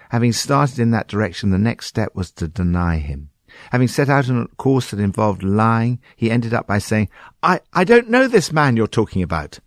Having 0.09 0.33
started 0.33 0.79
in 0.79 0.91
that 0.91 1.07
direction, 1.07 1.50
the 1.50 1.57
next 1.57 1.88
step 1.88 2.13
was 2.13 2.31
to 2.31 2.48
deny 2.48 2.98
him. 2.98 3.29
Having 3.71 3.88
set 3.88 4.09
out 4.09 4.29
on 4.29 4.41
a 4.41 4.55
course 4.55 4.91
that 4.91 5.00
involved 5.00 5.41
lying, 5.41 6.00
he 6.15 6.29
ended 6.29 6.53
up 6.53 6.67
by 6.67 6.77
saying, 6.77 7.09
I, 7.41 7.62
I 7.74 7.83
don't 7.83 8.09
know 8.09 8.27
this 8.27 8.51
man 8.51 8.77
you're 8.77 8.88
talking 8.88 9.24
about. 9.24 9.59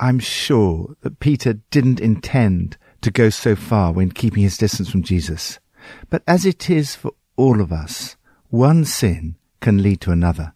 I'm 0.00 0.18
sure 0.18 0.96
that 1.02 1.20
Peter 1.20 1.54
didn't 1.70 2.00
intend 2.00 2.76
to 3.04 3.10
go 3.10 3.28
so 3.28 3.54
far 3.54 3.92
when 3.92 4.10
keeping 4.10 4.42
his 4.42 4.56
distance 4.56 4.90
from 4.90 5.02
Jesus. 5.02 5.60
But 6.08 6.22
as 6.26 6.46
it 6.46 6.70
is 6.70 6.94
for 6.94 7.12
all 7.36 7.60
of 7.60 7.70
us, 7.70 8.16
one 8.48 8.84
sin 8.86 9.36
can 9.60 9.82
lead 9.82 10.00
to 10.02 10.10
another. 10.10 10.54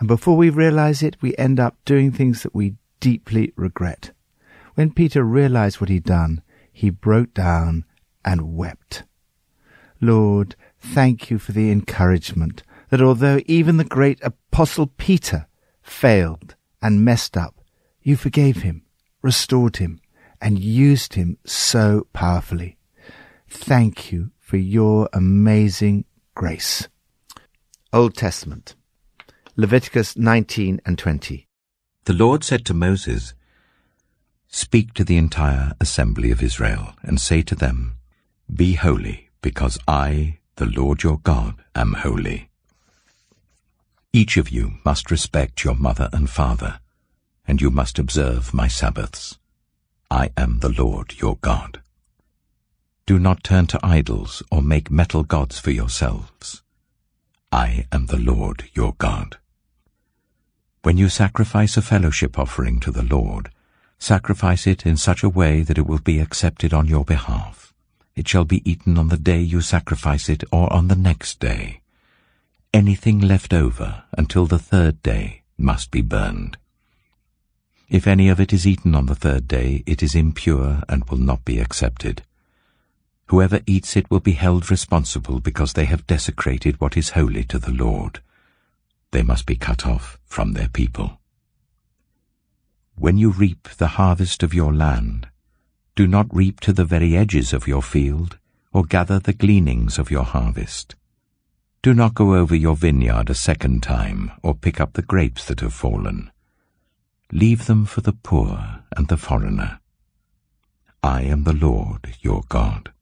And 0.00 0.08
before 0.08 0.36
we 0.36 0.50
realize 0.50 1.02
it, 1.02 1.16
we 1.20 1.36
end 1.36 1.60
up 1.60 1.76
doing 1.84 2.10
things 2.10 2.42
that 2.42 2.54
we 2.54 2.74
deeply 2.98 3.52
regret. 3.54 4.10
When 4.74 4.92
Peter 4.92 5.22
realized 5.22 5.80
what 5.80 5.88
he'd 5.88 6.04
done, 6.04 6.42
he 6.72 6.90
broke 6.90 7.32
down 7.32 7.84
and 8.24 8.56
wept. 8.56 9.04
Lord, 10.00 10.56
thank 10.80 11.30
you 11.30 11.38
for 11.38 11.52
the 11.52 11.70
encouragement 11.70 12.64
that 12.90 13.00
although 13.00 13.40
even 13.46 13.76
the 13.76 13.84
great 13.84 14.18
Apostle 14.22 14.88
Peter 14.88 15.46
failed 15.80 16.56
and 16.82 17.04
messed 17.04 17.36
up, 17.36 17.54
you 18.02 18.16
forgave 18.16 18.62
him, 18.62 18.82
restored 19.22 19.76
him, 19.76 20.00
and 20.44 20.58
used 20.58 21.14
him 21.14 21.38
so 21.46 22.06
powerfully. 22.12 22.76
Thank 23.48 24.12
you 24.12 24.30
for 24.38 24.58
your 24.58 25.08
amazing 25.14 26.04
grace. 26.34 26.86
Old 27.94 28.14
Testament, 28.14 28.74
Leviticus 29.56 30.18
19 30.18 30.82
and 30.84 30.98
20. 30.98 31.48
The 32.04 32.12
Lord 32.12 32.44
said 32.44 32.66
to 32.66 32.74
Moses, 32.74 33.32
Speak 34.48 34.92
to 34.94 35.02
the 35.04 35.16
entire 35.16 35.72
assembly 35.80 36.30
of 36.30 36.42
Israel, 36.42 36.94
and 37.02 37.18
say 37.18 37.40
to 37.40 37.54
them, 37.54 37.96
Be 38.54 38.74
holy, 38.74 39.30
because 39.40 39.78
I, 39.88 40.40
the 40.56 40.66
Lord 40.66 41.02
your 41.02 41.20
God, 41.20 41.54
am 41.74 41.94
holy. 41.94 42.50
Each 44.12 44.36
of 44.36 44.50
you 44.50 44.74
must 44.84 45.10
respect 45.10 45.64
your 45.64 45.74
mother 45.74 46.10
and 46.12 46.28
father, 46.28 46.80
and 47.48 47.62
you 47.62 47.70
must 47.70 47.98
observe 47.98 48.52
my 48.52 48.68
Sabbaths. 48.68 49.38
I 50.14 50.30
am 50.36 50.60
the 50.60 50.68
Lord 50.68 51.14
your 51.18 51.38
God. 51.40 51.82
Do 53.04 53.18
not 53.18 53.42
turn 53.42 53.66
to 53.66 53.80
idols 53.82 54.44
or 54.48 54.62
make 54.62 54.88
metal 54.88 55.24
gods 55.24 55.58
for 55.58 55.72
yourselves. 55.72 56.62
I 57.50 57.88
am 57.90 58.06
the 58.06 58.20
Lord 58.20 58.70
your 58.74 58.94
God. 58.98 59.38
When 60.82 60.98
you 60.98 61.08
sacrifice 61.08 61.76
a 61.76 61.82
fellowship 61.82 62.38
offering 62.38 62.78
to 62.80 62.92
the 62.92 63.02
Lord, 63.02 63.50
sacrifice 63.98 64.68
it 64.68 64.86
in 64.86 64.96
such 64.96 65.24
a 65.24 65.28
way 65.28 65.62
that 65.62 65.78
it 65.78 65.86
will 65.88 65.98
be 65.98 66.20
accepted 66.20 66.72
on 66.72 66.86
your 66.86 67.04
behalf. 67.04 67.74
It 68.14 68.28
shall 68.28 68.44
be 68.44 68.62
eaten 68.70 68.96
on 68.96 69.08
the 69.08 69.16
day 69.16 69.40
you 69.40 69.60
sacrifice 69.60 70.28
it 70.28 70.44
or 70.52 70.72
on 70.72 70.86
the 70.86 71.02
next 71.10 71.40
day. 71.40 71.80
Anything 72.72 73.18
left 73.18 73.52
over 73.52 74.04
until 74.12 74.46
the 74.46 74.60
third 74.60 75.02
day 75.02 75.42
must 75.58 75.90
be 75.90 76.02
burned. 76.02 76.56
If 77.88 78.06
any 78.06 78.28
of 78.28 78.40
it 78.40 78.52
is 78.52 78.66
eaten 78.66 78.94
on 78.94 79.06
the 79.06 79.14
third 79.14 79.46
day, 79.46 79.82
it 79.86 80.02
is 80.02 80.14
impure 80.14 80.82
and 80.88 81.04
will 81.04 81.18
not 81.18 81.44
be 81.44 81.58
accepted. 81.58 82.22
Whoever 83.26 83.60
eats 83.66 83.96
it 83.96 84.10
will 84.10 84.20
be 84.20 84.32
held 84.32 84.70
responsible 84.70 85.40
because 85.40 85.72
they 85.72 85.84
have 85.86 86.06
desecrated 86.06 86.80
what 86.80 86.96
is 86.96 87.10
holy 87.10 87.44
to 87.44 87.58
the 87.58 87.72
Lord. 87.72 88.20
They 89.10 89.22
must 89.22 89.46
be 89.46 89.56
cut 89.56 89.86
off 89.86 90.18
from 90.24 90.52
their 90.52 90.68
people. 90.68 91.18
When 92.96 93.18
you 93.18 93.30
reap 93.30 93.68
the 93.78 93.88
harvest 93.98 94.42
of 94.42 94.54
your 94.54 94.72
land, 94.72 95.28
do 95.96 96.06
not 96.06 96.34
reap 96.34 96.60
to 96.60 96.72
the 96.72 96.84
very 96.84 97.16
edges 97.16 97.52
of 97.52 97.68
your 97.68 97.82
field, 97.82 98.38
or 98.72 98.84
gather 98.84 99.18
the 99.18 99.32
gleanings 99.32 99.98
of 99.98 100.10
your 100.10 100.24
harvest. 100.24 100.94
Do 101.82 101.94
not 101.94 102.14
go 102.14 102.34
over 102.34 102.56
your 102.56 102.76
vineyard 102.76 103.30
a 103.30 103.34
second 103.34 103.82
time, 103.82 104.32
or 104.42 104.54
pick 104.54 104.80
up 104.80 104.94
the 104.94 105.02
grapes 105.02 105.44
that 105.46 105.60
have 105.60 105.74
fallen. 105.74 106.30
Leave 107.32 107.66
them 107.66 107.84
for 107.84 108.00
the 108.00 108.12
poor 108.12 108.84
and 108.96 109.08
the 109.08 109.16
foreigner. 109.16 109.80
I 111.02 111.22
am 111.22 111.44
the 111.44 111.52
Lord 111.52 112.16
your 112.20 112.42
God. 112.48 112.92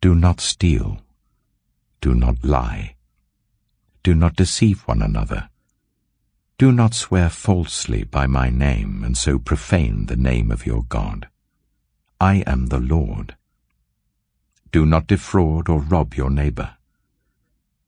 Do 0.00 0.14
not 0.14 0.40
steal. 0.40 1.02
Do 2.00 2.14
not 2.14 2.42
lie. 2.42 2.96
Do 4.02 4.14
not 4.14 4.34
deceive 4.36 4.80
one 4.82 5.02
another. 5.02 5.50
Do 6.56 6.72
not 6.72 6.94
swear 6.94 7.28
falsely 7.28 8.04
by 8.04 8.26
my 8.26 8.48
name 8.48 9.04
and 9.04 9.16
so 9.16 9.38
profane 9.38 10.06
the 10.06 10.16
name 10.16 10.50
of 10.50 10.66
your 10.66 10.82
God. 10.84 11.28
I 12.20 12.42
am 12.46 12.66
the 12.66 12.80
Lord. 12.80 13.36
Do 14.72 14.86
not 14.86 15.06
defraud 15.06 15.68
or 15.68 15.80
rob 15.80 16.14
your 16.14 16.30
neighbor. 16.30 16.76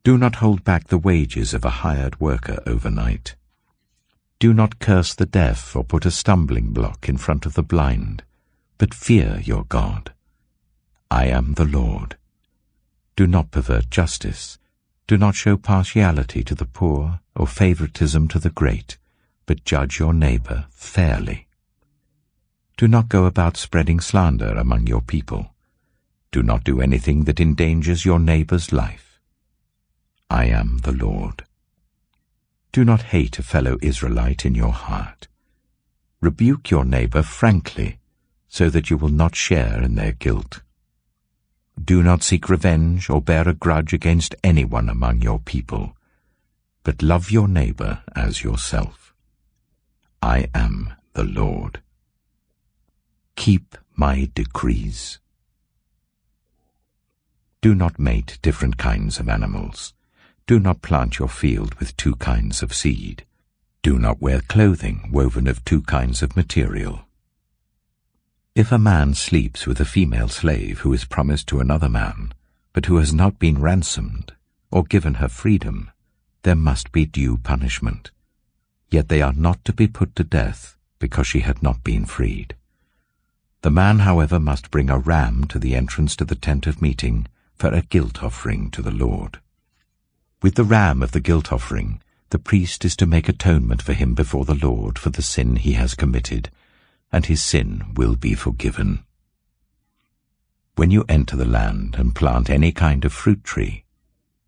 Do 0.05 0.19
not 0.19 0.37
hold 0.37 0.65
back 0.65 0.89
the 0.89 0.99
wages 0.99 1.55
of 1.55 1.65
a 1.65 1.83
hired 1.85 2.21
worker 2.21 2.63
overnight. 2.67 3.37
Do 4.43 4.53
not 4.53 4.81
curse 4.81 5.15
the 5.15 5.25
deaf 5.25 5.77
or 5.77 5.85
put 5.85 6.05
a 6.05 6.11
stumbling 6.11 6.73
block 6.73 7.09
in 7.09 7.17
front 7.17 7.47
of 7.47 7.55
the 7.55 7.63
blind, 7.63 8.25
but 8.77 8.93
fear 8.93 9.41
your 9.45 9.63
God. 9.63 10.13
I 11.13 11.27
am 11.27 11.55
the 11.55 11.65
Lord. 11.65 12.17
Do 13.15 13.29
not 13.29 13.53
pervert 13.53 13.89
justice. 13.89 14.59
Do 15.07 15.17
not 15.17 15.37
show 15.37 15.57
partiality 15.57 16.43
to 16.43 16.57
the 16.57 16.67
poor 16.67 17.21
or 17.37 17.47
favoritism 17.47 18.27
to 18.31 18.41
the 18.41 18.51
great, 18.51 18.99
but 19.47 19.65
judge 19.65 20.01
your 20.01 20.13
neighbor 20.13 20.67
fairly. 20.71 21.47
Do 22.77 22.89
not 22.89 23.09
go 23.09 23.27
about 23.27 23.57
spreading 23.57 24.01
slander 24.01 24.55
among 24.59 24.89
your 24.89 25.03
people. 25.03 25.55
Do 26.33 26.43
not 26.43 26.65
do 26.65 26.81
anything 26.81 27.27
that 27.27 27.39
endangers 27.39 28.05
your 28.05 28.19
neighbor's 28.19 28.73
life. 28.73 29.21
I 30.29 30.47
am 30.47 30.79
the 30.79 30.91
Lord. 30.91 31.45
Do 32.73 32.87
not 32.87 33.03
hate 33.03 33.39
a 33.39 33.43
fellow 33.43 33.77
Israelite 33.83 34.47
in 34.47 34.55
your 34.55 34.73
heart. 34.73 35.29
Rebuke 36.23 36.71
your 36.71 36.87
neighbor 36.87 37.23
frankly, 37.23 37.99
so 38.49 38.71
that 38.71 38.89
you 38.89 38.97
will 38.97 39.11
not 39.11 39.37
share 39.37 39.83
in 39.83 39.95
their 39.95 40.13
guilt. 40.13 40.63
Do 41.83 42.03
not 42.03 42.23
seek 42.23 42.49
revenge 42.49 43.11
or 43.11 43.21
bear 43.21 43.47
a 43.47 43.53
grudge 43.53 43.93
against 43.93 44.35
anyone 44.43 44.89
among 44.89 45.21
your 45.21 45.39
people, 45.39 45.97
but 46.83 47.03
love 47.03 47.31
your 47.31 47.47
neighbor 47.47 48.03
as 48.17 48.43
yourself. 48.43 49.15
I 50.23 50.49
am 50.55 50.95
the 51.13 51.25
Lord. 51.25 51.83
Keep 53.37 53.77
my 53.97 54.31
decrees. 54.35 55.19
Do 57.61 57.75
not 57.75 57.99
mate 57.99 58.39
different 58.41 58.79
kinds 58.79 59.19
of 59.19 59.29
animals. 59.29 59.93
Do 60.47 60.59
not 60.59 60.83
plant 60.83 61.19
your 61.19 61.29
field 61.29 61.75
with 61.77 61.97
two 61.97 62.17
kinds 62.17 62.63
of 62.63 62.75
seed. 62.75 63.25
Do 63.83 63.99
not 63.99 64.21
wear 64.21 64.41
clothing 64.41 65.09
woven 65.13 65.47
of 65.47 65.65
two 65.65 65.83
kinds 65.83 66.23
of 66.23 66.37
material. 66.37 67.07
If 68.55 68.71
a 68.71 68.79
man 68.79 69.15
sleeps 69.15 69.67
with 69.67 69.81
a 69.81 69.85
female 69.85 70.29
slave 70.29 70.81
who 70.81 70.93
is 70.93 71.05
promised 71.05 71.47
to 71.49 71.61
another 71.61 71.89
man, 71.89 72.35
but 72.73 72.87
who 72.87 72.97
has 72.97 73.13
not 73.13 73.39
been 73.39 73.61
ransomed 73.61 74.33
or 74.71 74.85
given 74.85 75.15
her 75.15 75.29
freedom, 75.29 75.91
there 76.43 76.57
must 76.57 76.93
be 76.93 77.07
due 77.07 77.39
punishment. 77.39 78.11
Yet 78.91 79.09
they 79.09 79.23
are 79.23 79.33
not 79.33 79.65
to 79.67 79.73
be 79.73 79.87
put 79.87 80.17
to 80.17 80.25
death 80.25 80.77
because 80.99 81.27
she 81.27 81.41
had 81.41 81.63
not 81.63 81.85
been 81.85 82.05
freed. 82.05 82.57
The 83.63 83.71
man, 83.71 84.01
however, 84.01 84.41
must 84.41 84.71
bring 84.71 84.91
a 84.91 84.99
ram 84.99 85.45
to 85.45 85.59
the 85.59 85.77
entrance 85.77 86.17
to 86.17 86.25
the 86.25 86.35
tent 86.35 86.67
of 86.67 86.83
meeting 86.83 87.29
for 87.55 87.73
a 87.73 87.83
guilt 87.83 88.23
offering 88.23 88.71
to 88.73 88.83
the 88.83 88.91
Lord. 88.91 89.41
With 90.43 90.57
the 90.57 90.65
ram 90.65 91.05
of 91.05 91.13
the 91.13 91.21
guilt 91.21 91.53
offering, 91.53 92.03
the 92.31 92.39
priest 92.39 92.85
is 92.85 92.97
to 92.97 93.07
make 93.07 93.29
atonement 93.29 93.81
for 93.81 93.93
him 93.93 94.15
before 94.15 94.45
the 94.45 94.57
Lord 94.57 94.99
for 94.99 95.11
the 95.11 95.23
sin 95.23 95.55
he 95.55 95.75
has 95.75 95.95
committed 95.95 96.51
and 97.13 97.27
his 97.27 97.41
sin 97.41 97.85
will 97.95 98.17
be 98.17 98.35
forgiven. 98.35 99.05
When 100.75 100.91
you 100.91 101.05
enter 101.09 101.37
the 101.37 101.45
land 101.45 101.95
and 101.97 102.15
plant 102.15 102.51
any 102.51 102.73
kind 102.73 103.05
of 103.05 103.13
fruit 103.13 103.45
tree, 103.45 103.85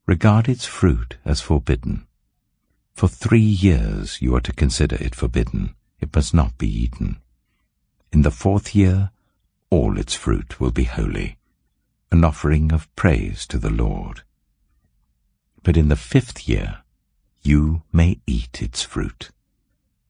regard 0.07 0.49
its 0.49 0.65
fruit 0.65 1.17
as 1.25 1.41
forbidden. 1.41 2.07
For 2.95 3.07
three 3.07 3.39
years 3.39 4.21
you 4.21 4.35
are 4.35 4.41
to 4.41 4.53
consider 4.53 4.97
it 4.97 5.15
forbidden. 5.15 5.75
It 6.01 6.15
must 6.15 6.35
not 6.35 6.59
be 6.59 6.69
eaten. 6.69 7.19
In 8.13 8.23
the 8.23 8.31
fourth 8.31 8.75
year, 8.75 9.11
all 9.71 9.99
its 9.99 10.15
fruit 10.15 10.59
will 10.59 10.73
be 10.73 10.85
holy, 10.85 11.37
an 12.11 12.25
offering 12.25 12.73
of 12.73 12.95
praise 12.97 13.47
to 13.47 13.59
the 13.59 13.71
Lord. 13.71 14.23
But 15.65 15.79
in 15.79 15.89
the 15.89 15.97
fifth 15.97 16.47
year, 16.47 16.83
you 17.43 17.83
may 17.91 18.21
eat 18.27 18.61
its 18.63 18.83
fruit. 18.83 19.31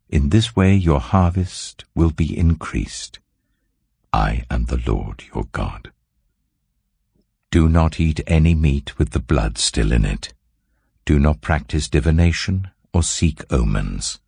In 0.08 0.30
this 0.30 0.54
way 0.56 0.74
your 0.74 1.00
harvest 1.00 1.84
will 1.94 2.10
be 2.10 2.36
increased. 2.36 3.20
I 4.12 4.44
am 4.50 4.64
the 4.64 4.82
Lord 4.84 5.22
your 5.32 5.44
God. 5.52 5.92
Do 7.52 7.68
not 7.68 8.00
eat 8.00 8.20
any 8.26 8.56
meat 8.56 8.98
with 8.98 9.10
the 9.10 9.20
blood 9.20 9.56
still 9.56 9.92
in 9.92 10.04
it. 10.04 10.34
Do 11.04 11.20
not 11.20 11.40
practice 11.40 11.88
divination 11.88 12.70
or 12.92 13.04
seek 13.04 13.44
omens. 13.52 14.18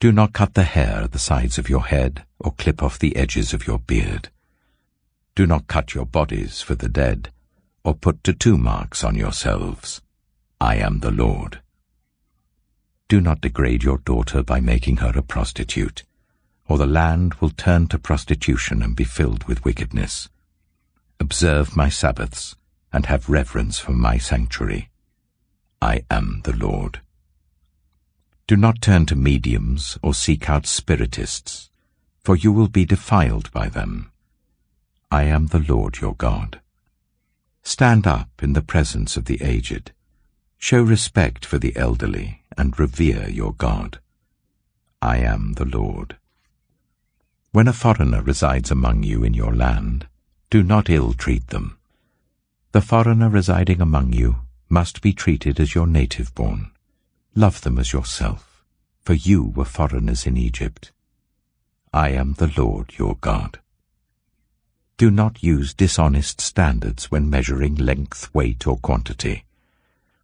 Do 0.00 0.12
not 0.12 0.34
cut 0.34 0.52
the 0.52 0.64
hair 0.64 1.04
at 1.04 1.12
the 1.12 1.18
sides 1.18 1.56
of 1.56 1.70
your 1.70 1.86
head 1.86 2.26
or 2.38 2.52
clip 2.52 2.82
off 2.82 2.98
the 2.98 3.16
edges 3.16 3.54
of 3.54 3.66
your 3.66 3.78
beard. 3.78 4.28
Do 5.34 5.46
not 5.46 5.66
cut 5.66 5.94
your 5.94 6.04
bodies 6.04 6.60
for 6.60 6.74
the 6.74 6.90
dead 6.90 7.32
or 7.82 7.94
put 7.94 8.22
tattoo 8.22 8.58
marks 8.58 9.02
on 9.02 9.14
yourselves. 9.14 10.02
I 10.60 10.76
am 10.76 11.00
the 11.00 11.10
Lord. 11.10 11.60
Do 13.08 13.20
not 13.20 13.40
degrade 13.40 13.84
your 13.84 13.98
daughter 13.98 14.42
by 14.42 14.60
making 14.60 14.96
her 14.98 15.12
a 15.14 15.22
prostitute, 15.22 16.02
or 16.66 16.78
the 16.78 16.86
land 16.86 17.34
will 17.34 17.50
turn 17.50 17.86
to 17.88 17.98
prostitution 17.98 18.82
and 18.82 18.96
be 18.96 19.04
filled 19.04 19.44
with 19.44 19.64
wickedness. 19.64 20.28
Observe 21.20 21.76
my 21.76 21.88
Sabbaths, 21.88 22.56
and 22.92 23.06
have 23.06 23.28
reverence 23.28 23.78
for 23.78 23.92
my 23.92 24.16
sanctuary. 24.16 24.88
I 25.82 26.04
am 26.10 26.40
the 26.44 26.56
Lord. 26.56 27.00
Do 28.46 28.56
not 28.56 28.80
turn 28.80 29.06
to 29.06 29.16
mediums 29.16 29.98
or 30.02 30.14
seek 30.14 30.48
out 30.48 30.66
spiritists, 30.66 31.68
for 32.24 32.34
you 32.36 32.50
will 32.50 32.68
be 32.68 32.84
defiled 32.84 33.52
by 33.52 33.68
them. 33.68 34.10
I 35.10 35.24
am 35.24 35.48
the 35.48 35.58
Lord 35.58 36.00
your 36.00 36.14
God. 36.14 36.60
Stand 37.62 38.06
up 38.06 38.30
in 38.42 38.54
the 38.54 38.62
presence 38.62 39.16
of 39.16 39.26
the 39.26 39.42
aged. 39.42 39.92
Show 40.58 40.82
respect 40.82 41.44
for 41.44 41.58
the 41.58 41.76
elderly 41.76 42.42
and 42.56 42.78
revere 42.78 43.28
your 43.28 43.52
God. 43.52 44.00
I 45.00 45.18
am 45.18 45.52
the 45.52 45.64
Lord. 45.64 46.16
When 47.52 47.68
a 47.68 47.72
foreigner 47.72 48.22
resides 48.22 48.70
among 48.70 49.02
you 49.02 49.22
in 49.22 49.34
your 49.34 49.54
land, 49.54 50.08
do 50.50 50.62
not 50.62 50.90
ill-treat 50.90 51.48
them. 51.48 51.78
The 52.72 52.80
foreigner 52.80 53.28
residing 53.28 53.80
among 53.80 54.12
you 54.12 54.36
must 54.68 55.00
be 55.00 55.12
treated 55.12 55.60
as 55.60 55.74
your 55.74 55.86
native-born. 55.86 56.70
Love 57.34 57.60
them 57.60 57.78
as 57.78 57.92
yourself, 57.92 58.64
for 59.02 59.14
you 59.14 59.44
were 59.44 59.64
foreigners 59.64 60.26
in 60.26 60.36
Egypt. 60.36 60.90
I 61.92 62.10
am 62.10 62.34
the 62.34 62.52
Lord 62.56 62.94
your 62.98 63.16
God. 63.20 63.60
Do 64.96 65.10
not 65.10 65.42
use 65.42 65.74
dishonest 65.74 66.40
standards 66.40 67.10
when 67.10 67.30
measuring 67.30 67.74
length, 67.74 68.34
weight, 68.34 68.66
or 68.66 68.78
quantity. 68.78 69.44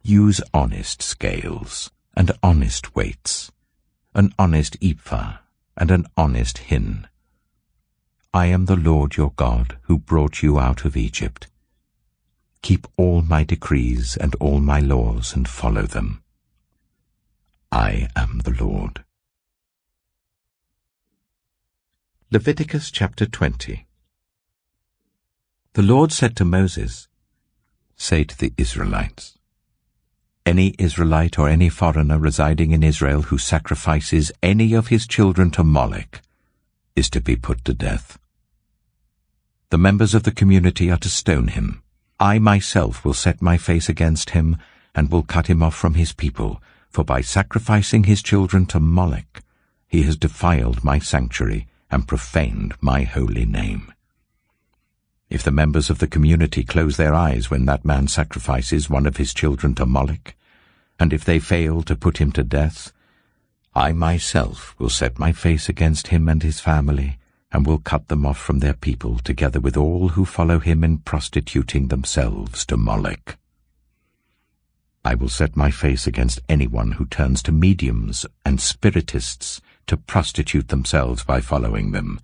Use 0.05 0.41
honest 0.53 1.01
scales 1.01 1.89
and 2.13 2.33
honest 2.43 2.93
weights, 2.93 3.53
an 4.13 4.33
honest 4.37 4.75
ephah 4.81 5.37
and 5.77 5.91
an 5.91 6.07
honest 6.17 6.57
hin. 6.57 7.07
I 8.33 8.47
am 8.47 8.65
the 8.65 8.75
Lord 8.75 9.15
your 9.15 9.31
God 9.37 9.77
who 9.83 9.97
brought 9.97 10.43
you 10.43 10.59
out 10.59 10.83
of 10.83 10.97
Egypt. 10.97 11.47
Keep 12.61 12.85
all 12.97 13.21
my 13.21 13.45
decrees 13.45 14.17
and 14.17 14.35
all 14.41 14.59
my 14.59 14.81
laws 14.81 15.33
and 15.33 15.47
follow 15.47 15.83
them. 15.83 16.21
I 17.71 18.09
am 18.13 18.39
the 18.39 18.51
Lord. 18.51 19.05
Leviticus 22.29 22.91
chapter 22.91 23.25
20 23.25 23.87
The 25.73 25.81
Lord 25.81 26.11
said 26.11 26.35
to 26.35 26.43
Moses, 26.43 27.07
Say 27.95 28.25
to 28.25 28.37
the 28.37 28.53
Israelites, 28.57 29.37
Any 30.45 30.75
Israelite 30.77 31.39
or 31.39 31.47
any 31.47 31.69
foreigner 31.69 32.19
residing 32.19 32.71
in 32.71 32.83
Israel 32.83 33.23
who 33.23 33.37
sacrifices 33.37 34.31
any 34.43 34.73
of 34.73 34.89
his 34.89 35.07
children 35.07 35.51
to 35.51 35.63
Moloch 35.63 36.21
is 36.97 37.09
to 37.11 37.21
be 37.21 37.37
put 37.37 37.63
to 37.63 37.73
death. 37.73 38.19
The 39.69 39.77
members 39.77 40.13
of 40.13 40.23
the 40.23 40.33
community 40.33 40.91
are 40.91 40.97
to 40.97 41.09
stone 41.09 41.47
him. 41.47 41.81
I 42.19 42.39
myself 42.39 43.05
will 43.05 43.13
set 43.13 43.41
my 43.41 43.57
face 43.57 43.87
against 43.87 44.31
him 44.31 44.57
and 44.93 45.09
will 45.09 45.23
cut 45.23 45.47
him 45.47 45.63
off 45.63 45.75
from 45.75 45.93
his 45.93 46.11
people, 46.11 46.61
for 46.89 47.05
by 47.05 47.21
sacrificing 47.21 48.03
his 48.03 48.21
children 48.21 48.65
to 48.67 48.81
Moloch, 48.81 49.41
he 49.87 50.03
has 50.03 50.17
defiled 50.17 50.83
my 50.83 50.99
sanctuary 50.99 51.67
and 51.89 52.05
profaned 52.07 52.73
my 52.81 53.03
holy 53.03 53.45
name. 53.45 53.92
If 55.33 55.41
the 55.41 55.49
members 55.49 55.89
of 55.89 55.97
the 55.97 56.05
community 56.05 56.63
close 56.63 56.95
their 56.95 57.15
eyes 57.15 57.49
when 57.49 57.65
that 57.65 57.83
man 57.83 58.07
sacrifices 58.07 58.87
one 58.87 59.07
of 59.07 59.17
his 59.17 59.33
children 59.33 59.73
to 59.73 59.85
Moloch, 59.87 60.35
and 60.99 61.11
if 61.11 61.25
they 61.25 61.39
fail 61.39 61.81
to 61.81 61.95
put 61.95 62.19
him 62.19 62.31
to 62.33 62.43
death, 62.43 62.93
I 63.73 63.93
myself 63.93 64.75
will 64.77 64.91
set 64.91 65.17
my 65.17 65.31
face 65.31 65.67
against 65.67 66.09
him 66.09 66.29
and 66.29 66.43
his 66.43 66.59
family, 66.59 67.17
and 67.51 67.65
will 67.65 67.79
cut 67.79 68.09
them 68.09 68.27
off 68.27 68.37
from 68.37 68.59
their 68.59 68.75
people, 68.75 69.17
together 69.17 69.59
with 69.59 69.75
all 69.75 70.09
who 70.09 70.23
follow 70.23 70.59
him 70.59 70.83
in 70.83 70.99
prostituting 70.99 71.87
themselves 71.87 72.63
to 72.67 72.77
Moloch. 72.77 73.37
I 75.03 75.15
will 75.15 75.29
set 75.29 75.57
my 75.57 75.71
face 75.71 76.05
against 76.05 76.41
anyone 76.47 76.91
who 76.91 77.07
turns 77.07 77.41
to 77.43 77.51
mediums 77.51 78.23
and 78.45 78.61
spiritists 78.61 79.61
to 79.87 79.97
prostitute 79.97 80.67
themselves 80.67 81.23
by 81.23 81.41
following 81.41 81.91
them, 81.91 82.19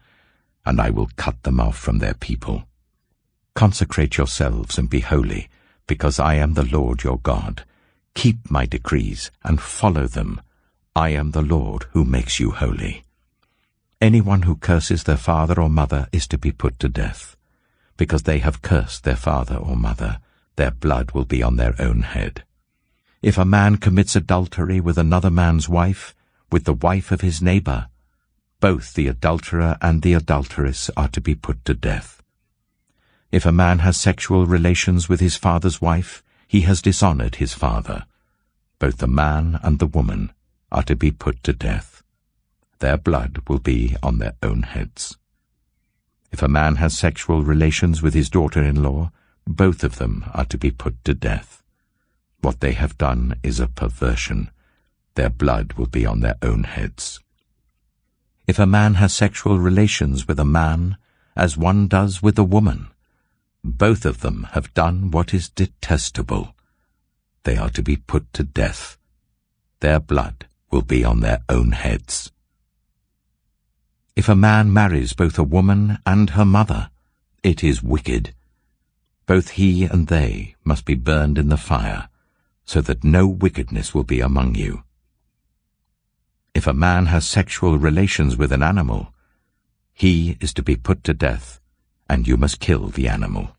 and 0.63 0.79
I 0.79 0.91
will 0.91 1.09
cut 1.15 1.41
them 1.41 1.59
off 1.59 1.75
from 1.75 1.97
their 1.97 2.13
people. 2.13 2.68
Consecrate 3.59 4.15
yourselves 4.15 4.77
and 4.77 4.89
be 4.89 5.01
holy, 5.01 5.49
because 5.85 6.17
I 6.17 6.35
am 6.35 6.53
the 6.53 6.63
Lord 6.63 7.03
your 7.03 7.19
God. 7.19 7.65
Keep 8.13 8.49
my 8.49 8.65
decrees 8.65 9.31
and 9.43 9.59
follow 9.59 10.07
them. 10.07 10.39
I 10.95 11.09
am 11.09 11.31
the 11.31 11.41
Lord 11.41 11.83
who 11.91 12.05
makes 12.05 12.39
you 12.39 12.51
holy. 12.51 13.03
Anyone 13.99 14.43
who 14.43 14.55
curses 14.55 15.03
their 15.03 15.17
father 15.17 15.59
or 15.59 15.69
mother 15.69 16.07
is 16.13 16.25
to 16.29 16.37
be 16.37 16.53
put 16.53 16.79
to 16.79 16.87
death. 16.87 17.35
Because 17.97 18.23
they 18.23 18.39
have 18.39 18.61
cursed 18.61 19.03
their 19.03 19.17
father 19.17 19.57
or 19.57 19.75
mother, 19.75 20.21
their 20.55 20.71
blood 20.71 21.11
will 21.11 21.25
be 21.25 21.43
on 21.43 21.57
their 21.57 21.75
own 21.79 22.03
head. 22.03 22.45
If 23.21 23.37
a 23.37 23.43
man 23.43 23.75
commits 23.75 24.15
adultery 24.15 24.79
with 24.79 24.97
another 24.97 25.29
man's 25.29 25.67
wife, 25.67 26.15
with 26.49 26.63
the 26.63 26.79
wife 26.87 27.11
of 27.11 27.19
his 27.19 27.41
neighbor, 27.41 27.89
both 28.61 28.93
the 28.93 29.09
adulterer 29.09 29.77
and 29.81 30.01
the 30.01 30.13
adulteress 30.13 30.89
are 30.95 31.09
to 31.09 31.19
be 31.19 31.35
put 31.35 31.65
to 31.65 31.73
death. 31.73 32.18
If 33.31 33.45
a 33.45 33.51
man 33.51 33.79
has 33.79 33.95
sexual 33.95 34.47
relations 34.47 35.07
with 35.07 35.19
his 35.19 35.35
father's 35.35 35.79
wife, 35.79 36.23
he 36.47 36.61
has 36.61 36.81
dishonored 36.81 37.35
his 37.35 37.53
father. 37.53 38.05
Both 38.79 38.97
the 38.97 39.07
man 39.07 39.59
and 39.61 39.77
the 39.77 39.85
woman 39.85 40.31
are 40.71 40.81
to 40.83 40.95
be 40.95 41.11
put 41.11 41.43
to 41.43 41.53
death. 41.53 42.01
Their 42.79 42.97
blood 42.97 43.43
will 43.47 43.59
be 43.59 43.95
on 44.01 44.17
their 44.17 44.33
own 44.41 44.63
heads. 44.63 45.17
If 46.31 46.41
a 46.41 46.47
man 46.47 46.77
has 46.77 46.97
sexual 46.97 47.43
relations 47.43 48.01
with 48.01 48.15
his 48.15 48.29
daughter-in-law, 48.29 49.11
both 49.45 49.83
of 49.83 49.97
them 49.97 50.25
are 50.33 50.45
to 50.45 50.57
be 50.57 50.71
put 50.71 51.03
to 51.05 51.13
death. 51.13 51.61
What 52.41 52.61
they 52.61 52.71
have 52.71 52.97
done 52.97 53.35
is 53.43 53.59
a 53.59 53.67
perversion. 53.67 54.49
Their 55.15 55.29
blood 55.29 55.73
will 55.73 55.87
be 55.87 56.05
on 56.05 56.21
their 56.21 56.37
own 56.41 56.63
heads. 56.63 57.19
If 58.47 58.57
a 58.57 58.65
man 58.65 58.95
has 58.95 59.13
sexual 59.13 59.59
relations 59.59 60.27
with 60.27 60.39
a 60.39 60.45
man, 60.45 60.97
as 61.35 61.57
one 61.57 61.87
does 61.87 62.23
with 62.23 62.39
a 62.39 62.43
woman, 62.43 62.87
both 63.63 64.05
of 64.05 64.21
them 64.21 64.47
have 64.51 64.73
done 64.73 65.11
what 65.11 65.33
is 65.33 65.49
detestable. 65.49 66.55
They 67.43 67.57
are 67.57 67.69
to 67.71 67.83
be 67.83 67.97
put 67.97 68.31
to 68.33 68.43
death. 68.43 68.97
Their 69.79 69.99
blood 69.99 70.47
will 70.71 70.81
be 70.81 71.03
on 71.03 71.19
their 71.19 71.39
own 71.49 71.71
heads. 71.71 72.31
If 74.15 74.27
a 74.27 74.35
man 74.35 74.73
marries 74.73 75.13
both 75.13 75.39
a 75.39 75.43
woman 75.43 75.99
and 76.05 76.31
her 76.31 76.45
mother, 76.45 76.89
it 77.43 77.63
is 77.63 77.81
wicked. 77.81 78.33
Both 79.25 79.51
he 79.51 79.83
and 79.83 80.07
they 80.07 80.55
must 80.63 80.85
be 80.85 80.95
burned 80.95 81.37
in 81.37 81.49
the 81.49 81.57
fire 81.57 82.09
so 82.65 82.81
that 82.81 83.03
no 83.03 83.27
wickedness 83.27 83.93
will 83.93 84.03
be 84.03 84.19
among 84.19 84.55
you. 84.55 84.83
If 86.53 86.67
a 86.67 86.73
man 86.73 87.05
has 87.07 87.27
sexual 87.27 87.77
relations 87.77 88.35
with 88.35 88.51
an 88.51 88.61
animal, 88.61 89.13
he 89.93 90.37
is 90.41 90.53
to 90.55 90.63
be 90.63 90.75
put 90.75 91.03
to 91.05 91.13
death, 91.13 91.58
and 92.09 92.27
you 92.27 92.35
must 92.35 92.59
kill 92.59 92.87
the 92.87 93.07
animal. 93.07 93.55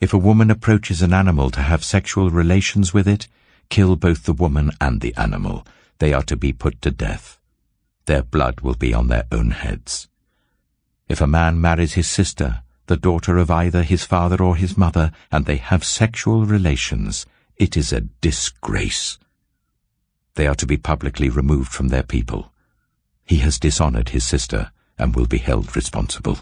If 0.00 0.12
a 0.12 0.18
woman 0.18 0.50
approaches 0.50 1.00
an 1.00 1.12
animal 1.12 1.48
to 1.52 1.62
have 1.62 1.84
sexual 1.84 2.28
relations 2.28 2.92
with 2.92 3.06
it, 3.06 3.28
kill 3.68 3.94
both 3.94 4.24
the 4.24 4.32
woman 4.32 4.72
and 4.80 5.00
the 5.00 5.14
animal. 5.16 5.64
They 5.98 6.12
are 6.12 6.24
to 6.24 6.36
be 6.36 6.52
put 6.52 6.82
to 6.82 6.90
death. 6.90 7.38
Their 8.06 8.24
blood 8.24 8.62
will 8.62 8.74
be 8.74 8.92
on 8.92 9.06
their 9.06 9.26
own 9.30 9.52
heads. 9.52 10.08
If 11.08 11.20
a 11.20 11.26
man 11.28 11.60
marries 11.60 11.92
his 11.92 12.08
sister, 12.08 12.62
the 12.86 12.96
daughter 12.96 13.38
of 13.38 13.50
either 13.50 13.84
his 13.84 14.04
father 14.04 14.42
or 14.42 14.56
his 14.56 14.76
mother, 14.76 15.12
and 15.30 15.46
they 15.46 15.56
have 15.56 15.84
sexual 15.84 16.44
relations, 16.44 17.24
it 17.56 17.76
is 17.76 17.92
a 17.92 18.00
disgrace. 18.00 19.18
They 20.34 20.48
are 20.48 20.56
to 20.56 20.66
be 20.66 20.76
publicly 20.76 21.28
removed 21.28 21.70
from 21.70 21.88
their 21.88 22.02
people. 22.02 22.52
He 23.24 23.36
has 23.36 23.60
dishonored 23.60 24.08
his 24.08 24.24
sister 24.24 24.72
and 24.98 25.14
will 25.14 25.26
be 25.26 25.38
held 25.38 25.76
responsible. 25.76 26.38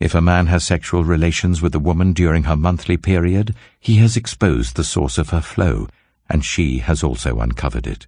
If 0.00 0.14
a 0.14 0.20
man 0.20 0.46
has 0.46 0.64
sexual 0.64 1.04
relations 1.04 1.62
with 1.62 1.74
a 1.74 1.78
woman 1.78 2.12
during 2.12 2.44
her 2.44 2.56
monthly 2.56 2.96
period, 2.96 3.54
he 3.78 3.96
has 3.96 4.16
exposed 4.16 4.74
the 4.74 4.82
source 4.82 5.18
of 5.18 5.30
her 5.30 5.42
flow, 5.42 5.86
and 6.28 6.44
she 6.44 6.78
has 6.78 7.04
also 7.04 7.38
uncovered 7.38 7.86
it. 7.86 8.06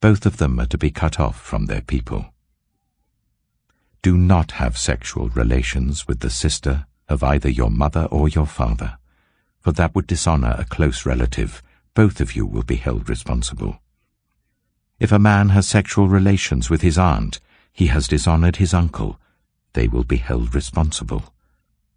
Both 0.00 0.26
of 0.26 0.38
them 0.38 0.58
are 0.58 0.66
to 0.66 0.78
be 0.78 0.90
cut 0.90 1.20
off 1.20 1.40
from 1.40 1.66
their 1.66 1.82
people. 1.82 2.32
Do 4.02 4.16
not 4.16 4.52
have 4.52 4.78
sexual 4.78 5.28
relations 5.28 6.08
with 6.08 6.20
the 6.20 6.30
sister 6.30 6.86
of 7.08 7.22
either 7.22 7.48
your 7.48 7.70
mother 7.70 8.08
or 8.10 8.28
your 8.28 8.46
father 8.46 8.98
for 9.68 9.72
that 9.72 9.94
would 9.94 10.06
dishonor 10.06 10.56
a 10.58 10.64
close 10.64 11.04
relative. 11.04 11.62
Both 11.92 12.22
of 12.22 12.34
you 12.34 12.46
will 12.46 12.62
be 12.62 12.76
held 12.76 13.08
responsible. 13.08 13.82
If 14.98 15.12
a 15.12 15.18
man 15.18 15.50
has 15.50 15.68
sexual 15.68 16.08
relations 16.08 16.70
with 16.70 16.80
his 16.80 16.96
aunt, 16.96 17.38
he 17.70 17.88
has 17.88 18.08
dishonored 18.08 18.56
his 18.56 18.72
uncle. 18.72 19.20
They 19.78 19.86
will 19.86 20.02
be 20.02 20.16
held 20.16 20.56
responsible. 20.56 21.32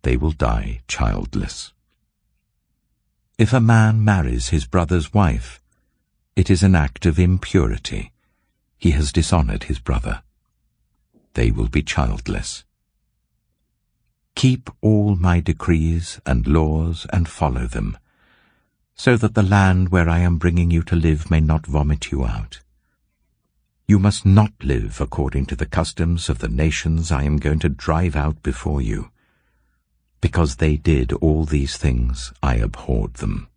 They 0.03 0.15
will 0.15 0.33
die 0.33 0.81
childless. 0.87 1.73
If 3.39 3.53
a 3.53 3.59
man 3.59 4.05
marries 4.05 4.49
his 4.49 4.67
brother's 4.67 5.15
wife, 5.15 5.59
it 6.35 6.51
is 6.51 6.61
an 6.61 6.75
act 6.75 7.07
of 7.07 7.17
impurity. 7.17 8.11
He 8.77 8.91
has 8.91 9.11
dishonored 9.11 9.63
his 9.63 9.79
brother. 9.79 10.21
They 11.33 11.49
will 11.49 11.69
be 11.69 11.81
childless. 11.81 12.65
Keep 14.35 14.69
all 14.81 15.15
my 15.15 15.39
decrees 15.39 16.21
and 16.23 16.45
laws 16.45 17.07
and 17.11 17.27
follow 17.27 17.65
them, 17.65 17.97
so 18.93 19.17
that 19.17 19.33
the 19.33 19.41
land 19.57 19.89
where 19.89 20.07
I 20.07 20.19
am 20.19 20.37
bringing 20.37 20.69
you 20.69 20.83
to 20.83 20.95
live 20.95 21.31
may 21.31 21.39
not 21.39 21.65
vomit 21.65 22.11
you 22.11 22.25
out. 22.25 22.59
You 23.91 23.99
must 23.99 24.25
not 24.25 24.53
live 24.63 25.01
according 25.01 25.47
to 25.47 25.55
the 25.57 25.65
customs 25.65 26.29
of 26.29 26.39
the 26.39 26.47
nations 26.47 27.11
I 27.11 27.23
am 27.23 27.35
going 27.35 27.59
to 27.59 27.67
drive 27.67 28.15
out 28.15 28.41
before 28.41 28.81
you. 28.81 29.11
Because 30.21 30.55
they 30.55 30.77
did 30.77 31.11
all 31.11 31.43
these 31.43 31.75
things, 31.75 32.31
I 32.41 32.55
abhorred 32.55 33.15
them. 33.15 33.49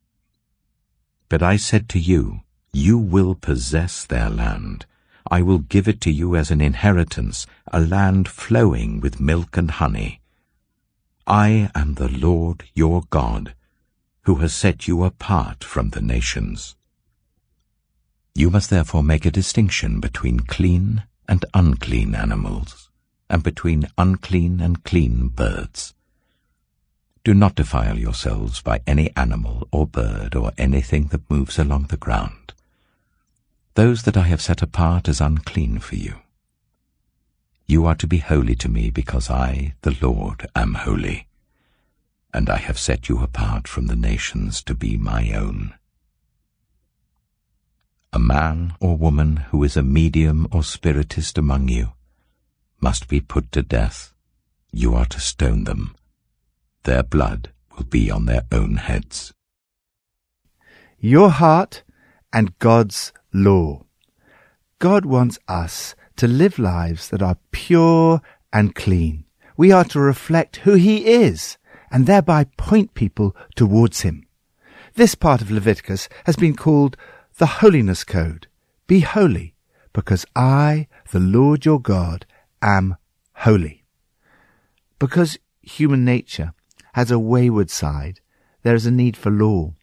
But 1.28 1.40
I 1.40 1.54
said 1.54 1.88
to 1.90 2.00
you, 2.00 2.40
You 2.72 2.98
will 2.98 3.36
possess 3.36 4.04
their 4.04 4.28
land. 4.28 4.86
I 5.30 5.40
will 5.40 5.60
give 5.60 5.86
it 5.86 6.00
to 6.00 6.10
you 6.10 6.34
as 6.34 6.50
an 6.50 6.60
inheritance, 6.60 7.46
a 7.68 7.78
land 7.78 8.26
flowing 8.26 8.98
with 8.98 9.20
milk 9.20 9.56
and 9.56 9.70
honey. 9.70 10.20
I 11.28 11.70
am 11.76 11.94
the 11.94 12.08
Lord 12.08 12.64
your 12.74 13.04
God, 13.08 13.54
who 14.22 14.34
has 14.42 14.52
set 14.52 14.88
you 14.88 15.04
apart 15.04 15.62
from 15.62 15.90
the 15.90 16.02
nations. 16.02 16.74
You 18.36 18.50
must 18.50 18.68
therefore 18.68 19.04
make 19.04 19.24
a 19.24 19.30
distinction 19.30 20.00
between 20.00 20.40
clean 20.40 21.04
and 21.28 21.44
unclean 21.54 22.16
animals, 22.16 22.90
and 23.30 23.44
between 23.44 23.86
unclean 23.96 24.60
and 24.60 24.82
clean 24.82 25.28
birds. 25.28 25.94
Do 27.22 27.32
not 27.32 27.54
defile 27.54 27.98
yourselves 27.98 28.60
by 28.60 28.80
any 28.86 29.14
animal 29.16 29.68
or 29.70 29.86
bird 29.86 30.34
or 30.34 30.52
anything 30.58 31.06
that 31.06 31.30
moves 31.30 31.58
along 31.58 31.84
the 31.84 31.96
ground. 31.96 32.52
Those 33.74 34.02
that 34.02 34.16
I 34.16 34.22
have 34.24 34.42
set 34.42 34.62
apart 34.62 35.08
as 35.08 35.20
unclean 35.20 35.78
for 35.78 35.94
you. 35.94 36.16
You 37.66 37.86
are 37.86 37.94
to 37.94 38.06
be 38.06 38.18
holy 38.18 38.56
to 38.56 38.68
me 38.68 38.90
because 38.90 39.30
I, 39.30 39.74
the 39.82 39.96
Lord, 40.02 40.46
am 40.56 40.74
holy, 40.74 41.28
and 42.32 42.50
I 42.50 42.56
have 42.56 42.78
set 42.78 43.08
you 43.08 43.20
apart 43.22 43.68
from 43.68 43.86
the 43.86 43.96
nations 43.96 44.60
to 44.64 44.74
be 44.74 44.96
my 44.96 45.32
own. 45.32 45.74
A 48.14 48.18
man 48.18 48.74
or 48.80 48.96
woman 48.96 49.36
who 49.50 49.62
is 49.64 49.76
a 49.76 49.82
medium 49.82 50.46
or 50.50 50.62
spiritist 50.62 51.36
among 51.36 51.68
you 51.68 51.92
must 52.80 53.08
be 53.08 53.20
put 53.20 53.52
to 53.52 53.62
death. 53.62 54.14
You 54.72 54.94
are 54.94 55.06
to 55.06 55.20
stone 55.20 55.64
them 55.64 55.94
their 56.84 57.02
blood 57.02 57.50
will 57.76 57.84
be 57.84 58.10
on 58.10 58.26
their 58.26 58.42
own 58.52 58.76
heads. 58.76 59.32
Your 60.98 61.30
heart 61.30 61.82
and 62.32 62.58
God's 62.58 63.12
law. 63.32 63.84
God 64.78 65.04
wants 65.04 65.38
us 65.48 65.94
to 66.16 66.28
live 66.28 66.58
lives 66.58 67.08
that 67.08 67.22
are 67.22 67.38
pure 67.50 68.22
and 68.52 68.74
clean. 68.74 69.24
We 69.56 69.72
are 69.72 69.84
to 69.84 70.00
reflect 70.00 70.56
who 70.58 70.74
He 70.74 71.06
is 71.06 71.58
and 71.90 72.06
thereby 72.06 72.44
point 72.56 72.94
people 72.94 73.36
towards 73.56 74.02
Him. 74.02 74.26
This 74.94 75.14
part 75.14 75.40
of 75.40 75.50
Leviticus 75.50 76.08
has 76.24 76.36
been 76.36 76.54
called 76.54 76.96
the 77.36 77.46
Holiness 77.46 78.04
Code. 78.04 78.46
Be 78.86 79.00
holy, 79.00 79.54
because 79.92 80.24
I, 80.36 80.86
the 81.10 81.18
Lord 81.18 81.64
your 81.64 81.80
God, 81.80 82.26
am 82.62 82.96
holy. 83.34 83.84
Because 85.00 85.38
human 85.60 86.04
nature 86.04 86.52
has 86.92 87.10
a 87.10 87.18
wayward 87.18 87.70
side, 87.70 88.20
there 88.62 88.76
is 88.76 88.86
a 88.86 88.90
need 88.90 89.16
for 89.16 89.30
law. 89.30 89.74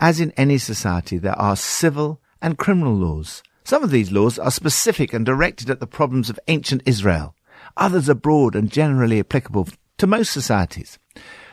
As 0.00 0.18
in 0.18 0.30
any 0.32 0.56
society, 0.56 1.18
there 1.18 1.38
are 1.38 1.56
civil 1.56 2.22
and 2.40 2.56
criminal 2.56 2.94
laws. 2.94 3.42
Some 3.64 3.82
of 3.84 3.90
these 3.90 4.10
laws 4.10 4.38
are 4.38 4.50
specific 4.50 5.12
and 5.12 5.26
directed 5.26 5.68
at 5.68 5.80
the 5.80 5.86
problems 5.86 6.30
of 6.30 6.40
ancient 6.48 6.82
Israel. 6.86 7.34
Others 7.76 8.08
are 8.08 8.14
broad 8.14 8.56
and 8.56 8.70
generally 8.70 9.20
applicable 9.20 9.68
to 9.98 10.06
most 10.06 10.32
societies. 10.32 10.98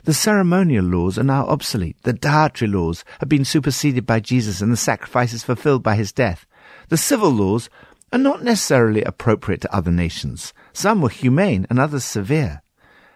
The 0.04 0.14
ceremonial 0.14 0.86
laws 0.86 1.18
are 1.18 1.24
now 1.24 1.46
obsolete. 1.48 1.98
The 2.04 2.14
dietary 2.14 2.70
laws 2.70 3.06
have 3.20 3.30
been 3.30 3.46
superseded 3.46 4.06
by 4.06 4.20
Jesus 4.20 4.62
and 4.62 4.72
the 4.72 4.78
sacrifices 4.78 5.44
fulfilled 5.44 5.82
by 5.82 5.96
his 5.96 6.12
death. 6.12 6.46
The 6.90 6.98
civil 6.98 7.30
laws 7.30 7.70
are 8.12 8.20
not 8.20 8.44
necessarily 8.44 9.02
appropriate 9.04 9.62
to 9.62 9.76
other 9.76 9.92
nations. 9.92 10.54
Some 10.74 11.02
were 11.02 11.10
humane 11.10 11.66
and 11.70 11.80
others 11.80 12.04
severe. 12.04 12.62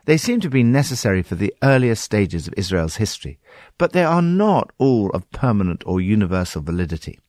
They 0.05 0.15
seem 0.15 0.39
to 0.39 0.49
be 0.49 0.63
necessary 0.63 1.21
for 1.21 1.35
the 1.35 1.53
earlier 1.61 1.95
stages 1.95 2.47
of 2.47 2.53
Israel's 2.55 2.95
history, 2.95 3.39
but 3.77 3.91
they 3.91 4.05
are 4.05 4.21
not 4.21 4.71
all 4.77 5.09
of 5.09 5.29
permanent 5.31 5.83
or 5.85 5.99
universal 5.99 6.61
validity. 6.61 7.19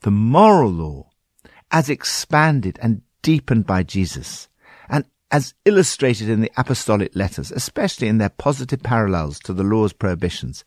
The 0.00 0.10
moral 0.10 0.70
law, 0.70 1.10
as 1.70 1.88
expanded 1.88 2.78
and 2.82 3.02
deepened 3.22 3.66
by 3.66 3.84
Jesus, 3.84 4.48
as 5.30 5.54
illustrated 5.64 6.28
in 6.28 6.40
the 6.40 6.52
apostolic 6.56 7.14
letters, 7.14 7.50
especially 7.50 8.08
in 8.08 8.18
their 8.18 8.28
positive 8.28 8.82
parallels 8.82 9.38
to 9.40 9.52
the 9.52 9.64
law's 9.64 9.92
prohibitions, 9.92 10.64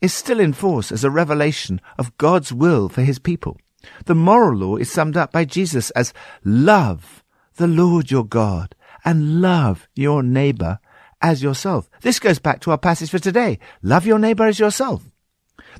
is 0.00 0.14
still 0.14 0.40
in 0.40 0.52
force 0.52 0.90
as 0.90 1.04
a 1.04 1.10
revelation 1.10 1.80
of 1.98 2.16
God's 2.18 2.52
will 2.52 2.88
for 2.88 3.02
his 3.02 3.18
people. 3.18 3.58
The 4.06 4.14
moral 4.14 4.58
law 4.58 4.76
is 4.76 4.90
summed 4.90 5.16
up 5.16 5.32
by 5.32 5.44
Jesus 5.44 5.90
as 5.90 6.12
love 6.44 7.22
the 7.56 7.66
Lord 7.66 8.10
your 8.10 8.24
God 8.24 8.74
and 9.04 9.40
love 9.40 9.88
your 9.94 10.22
neighbor 10.22 10.78
as 11.22 11.42
yourself. 11.42 11.90
This 12.00 12.18
goes 12.18 12.38
back 12.38 12.60
to 12.60 12.70
our 12.70 12.78
passage 12.78 13.10
for 13.10 13.18
today. 13.18 13.58
Love 13.82 14.06
your 14.06 14.18
neighbor 14.18 14.46
as 14.46 14.58
yourself. 14.58 15.04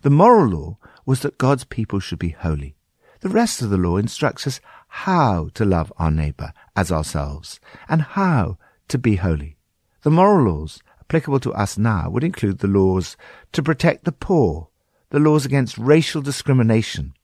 The 0.03 0.11
moral 0.11 0.49
law 0.49 0.79
was 1.07 1.21
that 1.21 1.39
God's 1.39 1.65
people 1.65 2.01
should 2.01 2.19
be 2.19 2.31
holy. 2.31 2.77
The 3.21 3.29
rest 3.29 3.61
of 3.63 3.71
the 3.71 3.77
law 3.77 3.97
instructs 3.97 4.47
us 4.47 4.61
how 4.91 5.49
to 5.55 5.65
love 5.65 5.93
our 5.99 6.11
neighbor 6.11 6.53
as 6.77 6.91
ourselves 6.93 7.61
and 7.89 8.03
how 8.03 8.59
to 8.89 8.99
be 8.99 9.17
holy. 9.17 9.57
The 10.03 10.11
moral 10.11 10.53
laws 10.53 10.83
applicable 11.01 11.41
to 11.41 11.53
us 11.53 11.79
now 11.79 12.11
would 12.11 12.25
include 12.25 12.59
the 12.59 12.67
laws 12.67 13.17
to 13.53 13.63
protect 13.63 14.05
the 14.05 14.13
poor, 14.13 14.69
the 15.11 15.21
laws 15.21 15.47
against 15.47 15.79
racial 15.79 16.23
discrimination, 16.23 17.15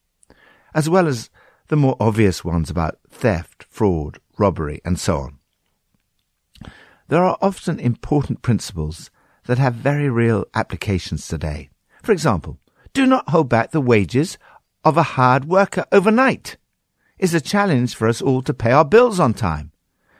as 0.75 0.89
well 0.89 1.07
as 1.07 1.29
the 1.69 1.77
more 1.77 1.97
obvious 1.99 2.45
ones 2.45 2.71
about 2.71 2.99
theft, 3.11 3.67
fraud, 3.69 4.21
robbery, 4.39 4.81
and 4.85 4.99
so 4.99 5.19
on. 5.19 5.39
There 7.09 7.25
are 7.25 7.39
often 7.41 7.81
important 7.81 8.43
principles 8.43 9.11
that 9.47 9.59
have 9.59 9.75
very 9.75 10.09
real 10.09 10.47
applications 10.55 11.27
today. 11.27 11.71
For 12.03 12.13
example, 12.13 12.59
do 12.93 13.07
not 13.07 13.29
hold 13.29 13.49
back 13.49 13.71
the 13.71 13.81
wages 13.81 14.39
of 14.85 14.97
a 14.97 15.03
hard 15.03 15.47
worker 15.47 15.85
overnight. 15.91 16.57
It's 17.19 17.33
a 17.33 17.41
challenge 17.41 17.95
for 17.95 18.09
us 18.09 18.21
all 18.21 18.43
to 18.43 18.53
pay 18.53 18.73
our 18.73 18.85
bills 18.85 19.19
on 19.19 19.33
time. 19.33 19.73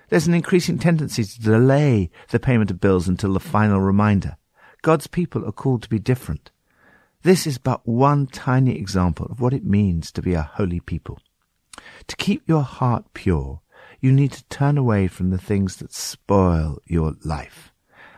There's 0.09 0.27
an 0.27 0.35
increasing 0.35 0.79
tendency 0.79 1.25
to 1.25 1.41
delay 1.41 2.11
the 2.31 2.41
payment 2.41 2.71
of 2.71 2.81
bills 2.81 3.07
until 3.07 3.35
the 3.35 3.41
final 3.41 3.81
reminder. 3.81 4.37
God's 4.83 5.07
people 5.07 5.47
are 5.47 5.53
called 5.53 5.83
to 5.83 5.91
be 5.91 5.99
different. 5.99 6.51
This 7.23 7.47
is 7.47 7.59
but 7.59 7.87
one 7.87 8.27
tiny 8.27 8.79
example 8.79 9.27
of 9.27 9.41
what 9.41 9.53
it 9.53 9.65
means 9.65 10.11
to 10.13 10.23
be 10.23 10.33
a 10.33 10.43
holy 10.43 10.81
people. 10.81 11.19
To 12.07 12.17
keep 12.17 12.49
your 12.49 12.63
heart 12.63 13.13
pure, 13.13 13.61
you 14.01 14.11
need 14.13 14.33
to 14.33 14.45
turn 14.45 14.79
away 14.79 15.07
from 15.09 15.31
the 15.31 15.39
things 15.39 15.77
that 15.77 15.93
spoil 15.93 16.81
your 16.87 17.15
life. 17.25 17.73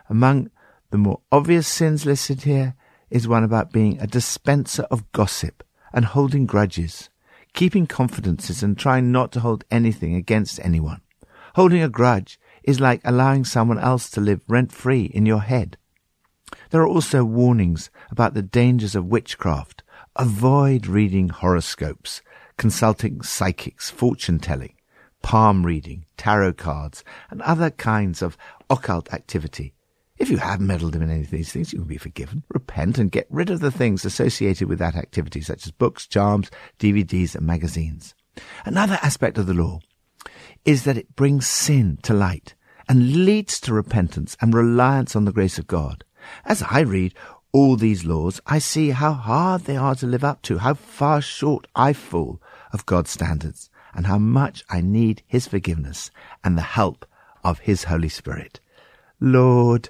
Among 0.09 0.51
the 0.91 0.97
more 0.97 1.21
obvious 1.31 1.67
sins 1.67 2.05
listed 2.05 2.43
here 2.43 2.75
is 3.09 3.27
one 3.27 3.43
about 3.43 3.73
being 3.73 3.99
a 3.99 4.07
dispenser 4.07 4.83
of 4.83 5.11
gossip 5.11 5.63
and 5.91 6.05
holding 6.05 6.45
grudges, 6.45 7.09
keeping 7.53 7.87
confidences 7.87 8.63
and 8.63 8.77
trying 8.77 9.11
not 9.11 9.31
to 9.31 9.39
hold 9.39 9.65
anything 9.71 10.15
against 10.15 10.59
anyone. 10.63 11.01
Holding 11.55 11.81
a 11.81 11.89
grudge 11.89 12.39
is 12.63 12.79
like 12.79 13.01
allowing 13.03 13.43
someone 13.43 13.79
else 13.79 14.09
to 14.11 14.21
live 14.21 14.41
rent 14.47 14.71
free 14.71 15.05
in 15.05 15.25
your 15.25 15.41
head. 15.41 15.77
There 16.69 16.81
are 16.81 16.87
also 16.87 17.23
warnings 17.23 17.89
about 18.11 18.33
the 18.33 18.41
dangers 18.41 18.95
of 18.95 19.05
witchcraft. 19.05 19.83
Avoid 20.15 20.87
reading 20.87 21.29
horoscopes, 21.29 22.21
consulting 22.57 23.21
psychics, 23.21 23.89
fortune 23.89 24.39
telling, 24.39 24.73
palm 25.21 25.65
reading, 25.65 26.05
tarot 26.17 26.53
cards, 26.53 27.03
and 27.29 27.41
other 27.41 27.69
kinds 27.69 28.21
of 28.21 28.37
occult 28.69 29.13
activity. 29.13 29.73
If 30.19 30.29
you 30.29 30.37
have 30.37 30.59
meddled 30.59 30.95
in 30.95 31.01
any 31.01 31.21
of 31.21 31.31
these 31.31 31.51
things, 31.51 31.71
you 31.71 31.79
can 31.79 31.87
be 31.87 31.97
forgiven. 31.97 32.43
Repent 32.49 32.97
and 32.97 33.09
get 33.09 33.25
rid 33.29 33.49
of 33.49 33.61
the 33.61 33.71
things 33.71 34.03
associated 34.03 34.67
with 34.67 34.77
that 34.79 34.95
activity, 34.95 35.39
such 35.39 35.65
as 35.65 35.71
books, 35.71 36.05
charms, 36.05 36.51
DVDs, 36.77 37.35
and 37.35 37.47
magazines. 37.47 38.13
Another 38.65 38.99
aspect 39.01 39.37
of 39.37 39.47
the 39.47 39.53
law 39.53 39.79
is 40.65 40.83
that 40.83 40.97
it 40.97 41.15
brings 41.15 41.47
sin 41.47 41.97
to 42.03 42.13
light 42.13 42.53
and 42.89 43.25
leads 43.25 43.61
to 43.61 43.73
repentance 43.73 44.35
and 44.41 44.53
reliance 44.53 45.15
on 45.15 45.23
the 45.23 45.31
grace 45.31 45.57
of 45.57 45.67
God. 45.67 46.03
As 46.43 46.61
I 46.69 46.81
read 46.81 47.13
all 47.53 47.77
these 47.77 48.03
laws, 48.03 48.41
I 48.45 48.59
see 48.59 48.89
how 48.89 49.13
hard 49.13 49.61
they 49.63 49.77
are 49.77 49.95
to 49.95 50.05
live 50.05 50.23
up 50.23 50.41
to, 50.43 50.57
how 50.57 50.73
far 50.73 51.21
short 51.21 51.65
I 51.75 51.93
fall 51.93 52.41
of 52.73 52.85
God's 52.85 53.09
standards 53.09 53.69
and 53.93 54.05
how 54.05 54.17
much 54.17 54.65
I 54.69 54.81
need 54.81 55.23
His 55.25 55.47
forgiveness 55.47 56.11
and 56.43 56.57
the 56.57 56.61
help 56.61 57.05
of 57.43 57.59
His 57.59 57.85
Holy 57.85 58.09
Spirit. 58.09 58.59
Lord, 59.19 59.89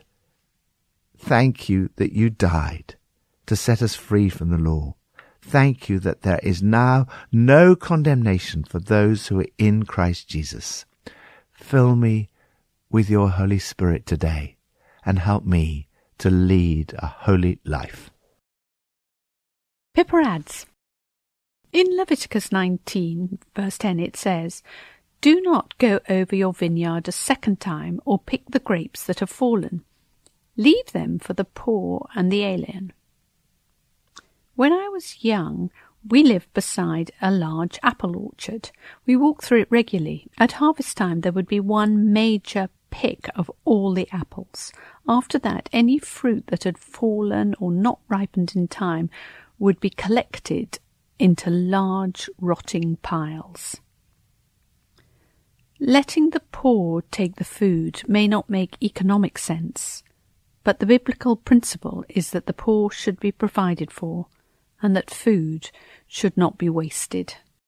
thank 1.20 1.70
you 1.70 1.90
that 1.98 2.14
you 2.14 2.30
died 2.30 2.96
to 3.46 3.56
set 3.56 3.82
us 3.82 3.96
free 3.96 4.30
from 4.30 4.50
the 4.50 4.58
law. 4.58 4.96
Thank 5.42 5.90
you 5.90 6.00
that 6.00 6.22
there 6.22 6.40
is 6.44 6.62
now 6.62 7.08
no 7.32 7.76
condemnation 7.76 8.64
for 8.64 8.80
those 8.80 9.28
who 9.28 9.40
are 9.42 9.48
in 9.58 9.84
Christ 9.84 10.28
Jesus. 10.28 10.86
Fill 11.52 11.96
me 11.96 12.30
with 12.90 13.10
your 13.10 13.30
Holy 13.30 13.60
Spirit 13.60 14.06
today 14.06 14.58
and 15.06 15.20
help 15.20 15.46
me 15.46 15.88
to 16.20 16.30
lead 16.30 16.94
a 17.00 17.08
holy 17.08 17.60
life. 17.64 18.12
Pippa 19.94 20.18
adds, 20.18 20.66
in 21.72 21.98
Leviticus 21.98 22.52
19, 22.52 23.40
verse 23.56 23.78
10, 23.78 24.00
it 24.00 24.18
says, 24.18 24.64
Do 25.22 25.40
not 25.42 25.78
go 25.78 26.00
over 26.10 26.36
your 26.36 26.54
vineyard 26.54 27.08
a 27.08 27.12
second 27.12 27.60
time 27.60 28.00
or 28.06 28.20
pick 28.20 28.44
the 28.50 28.60
grapes 28.60 29.04
that 29.04 29.20
have 29.20 29.30
fallen. 29.30 29.84
Leave 30.60 30.92
them 30.92 31.18
for 31.18 31.32
the 31.32 31.46
poor 31.46 32.06
and 32.16 32.30
the 32.30 32.44
alien. 32.44 32.92
When 34.56 34.74
I 34.74 34.90
was 34.90 35.24
young, 35.24 35.72
we 36.06 36.22
lived 36.22 36.54
beside 36.54 37.12
a 37.22 37.32
large 37.32 37.80
apple 37.82 38.18
orchard. 38.18 38.70
We 39.06 39.16
walked 39.16 39.46
through 39.46 39.62
it 39.62 39.72
regularly. 39.72 40.28
At 40.38 40.60
harvest 40.60 40.98
time, 40.98 41.22
there 41.22 41.32
would 41.32 41.48
be 41.48 41.62
one 41.62 42.12
major 42.12 42.68
pick 42.90 43.30
of 43.36 43.50
all 43.64 43.94
the 43.94 44.10
apples. 44.12 44.74
After 45.08 45.40
that, 45.40 45.70
any 45.72 45.98
fruit 45.98 46.48
that 46.48 46.66
had 46.66 46.78
fallen 46.78 47.56
or 47.58 47.72
not 47.72 48.00
ripened 48.10 48.54
in 48.54 48.68
time 48.68 49.10
would 49.60 49.80
be 49.80 49.90
collected 49.90 50.80
into 51.20 51.50
large 51.50 52.30
rotting 52.38 52.98
piles. 52.98 53.78
Letting 55.80 56.32
the 56.32 56.42
poor 56.52 57.02
take 57.12 57.38
the 57.38 57.46
food 57.46 58.02
may 58.10 58.28
not 58.28 58.50
make 58.50 58.76
economic 58.84 59.38
sense, 59.38 60.04
but 60.64 60.80
the 60.80 60.86
biblical 60.86 61.36
principle 61.36 62.04
is 62.10 62.32
that 62.32 62.46
the 62.46 62.54
poor 62.54 62.90
should 62.92 63.20
be 63.20 63.32
provided 63.32 63.92
for 63.92 64.28
and 64.82 64.96
that 64.96 65.12
food 65.12 65.72
should 66.08 66.36
not 66.38 66.58
be 66.58 66.70
wasted. 66.70 67.36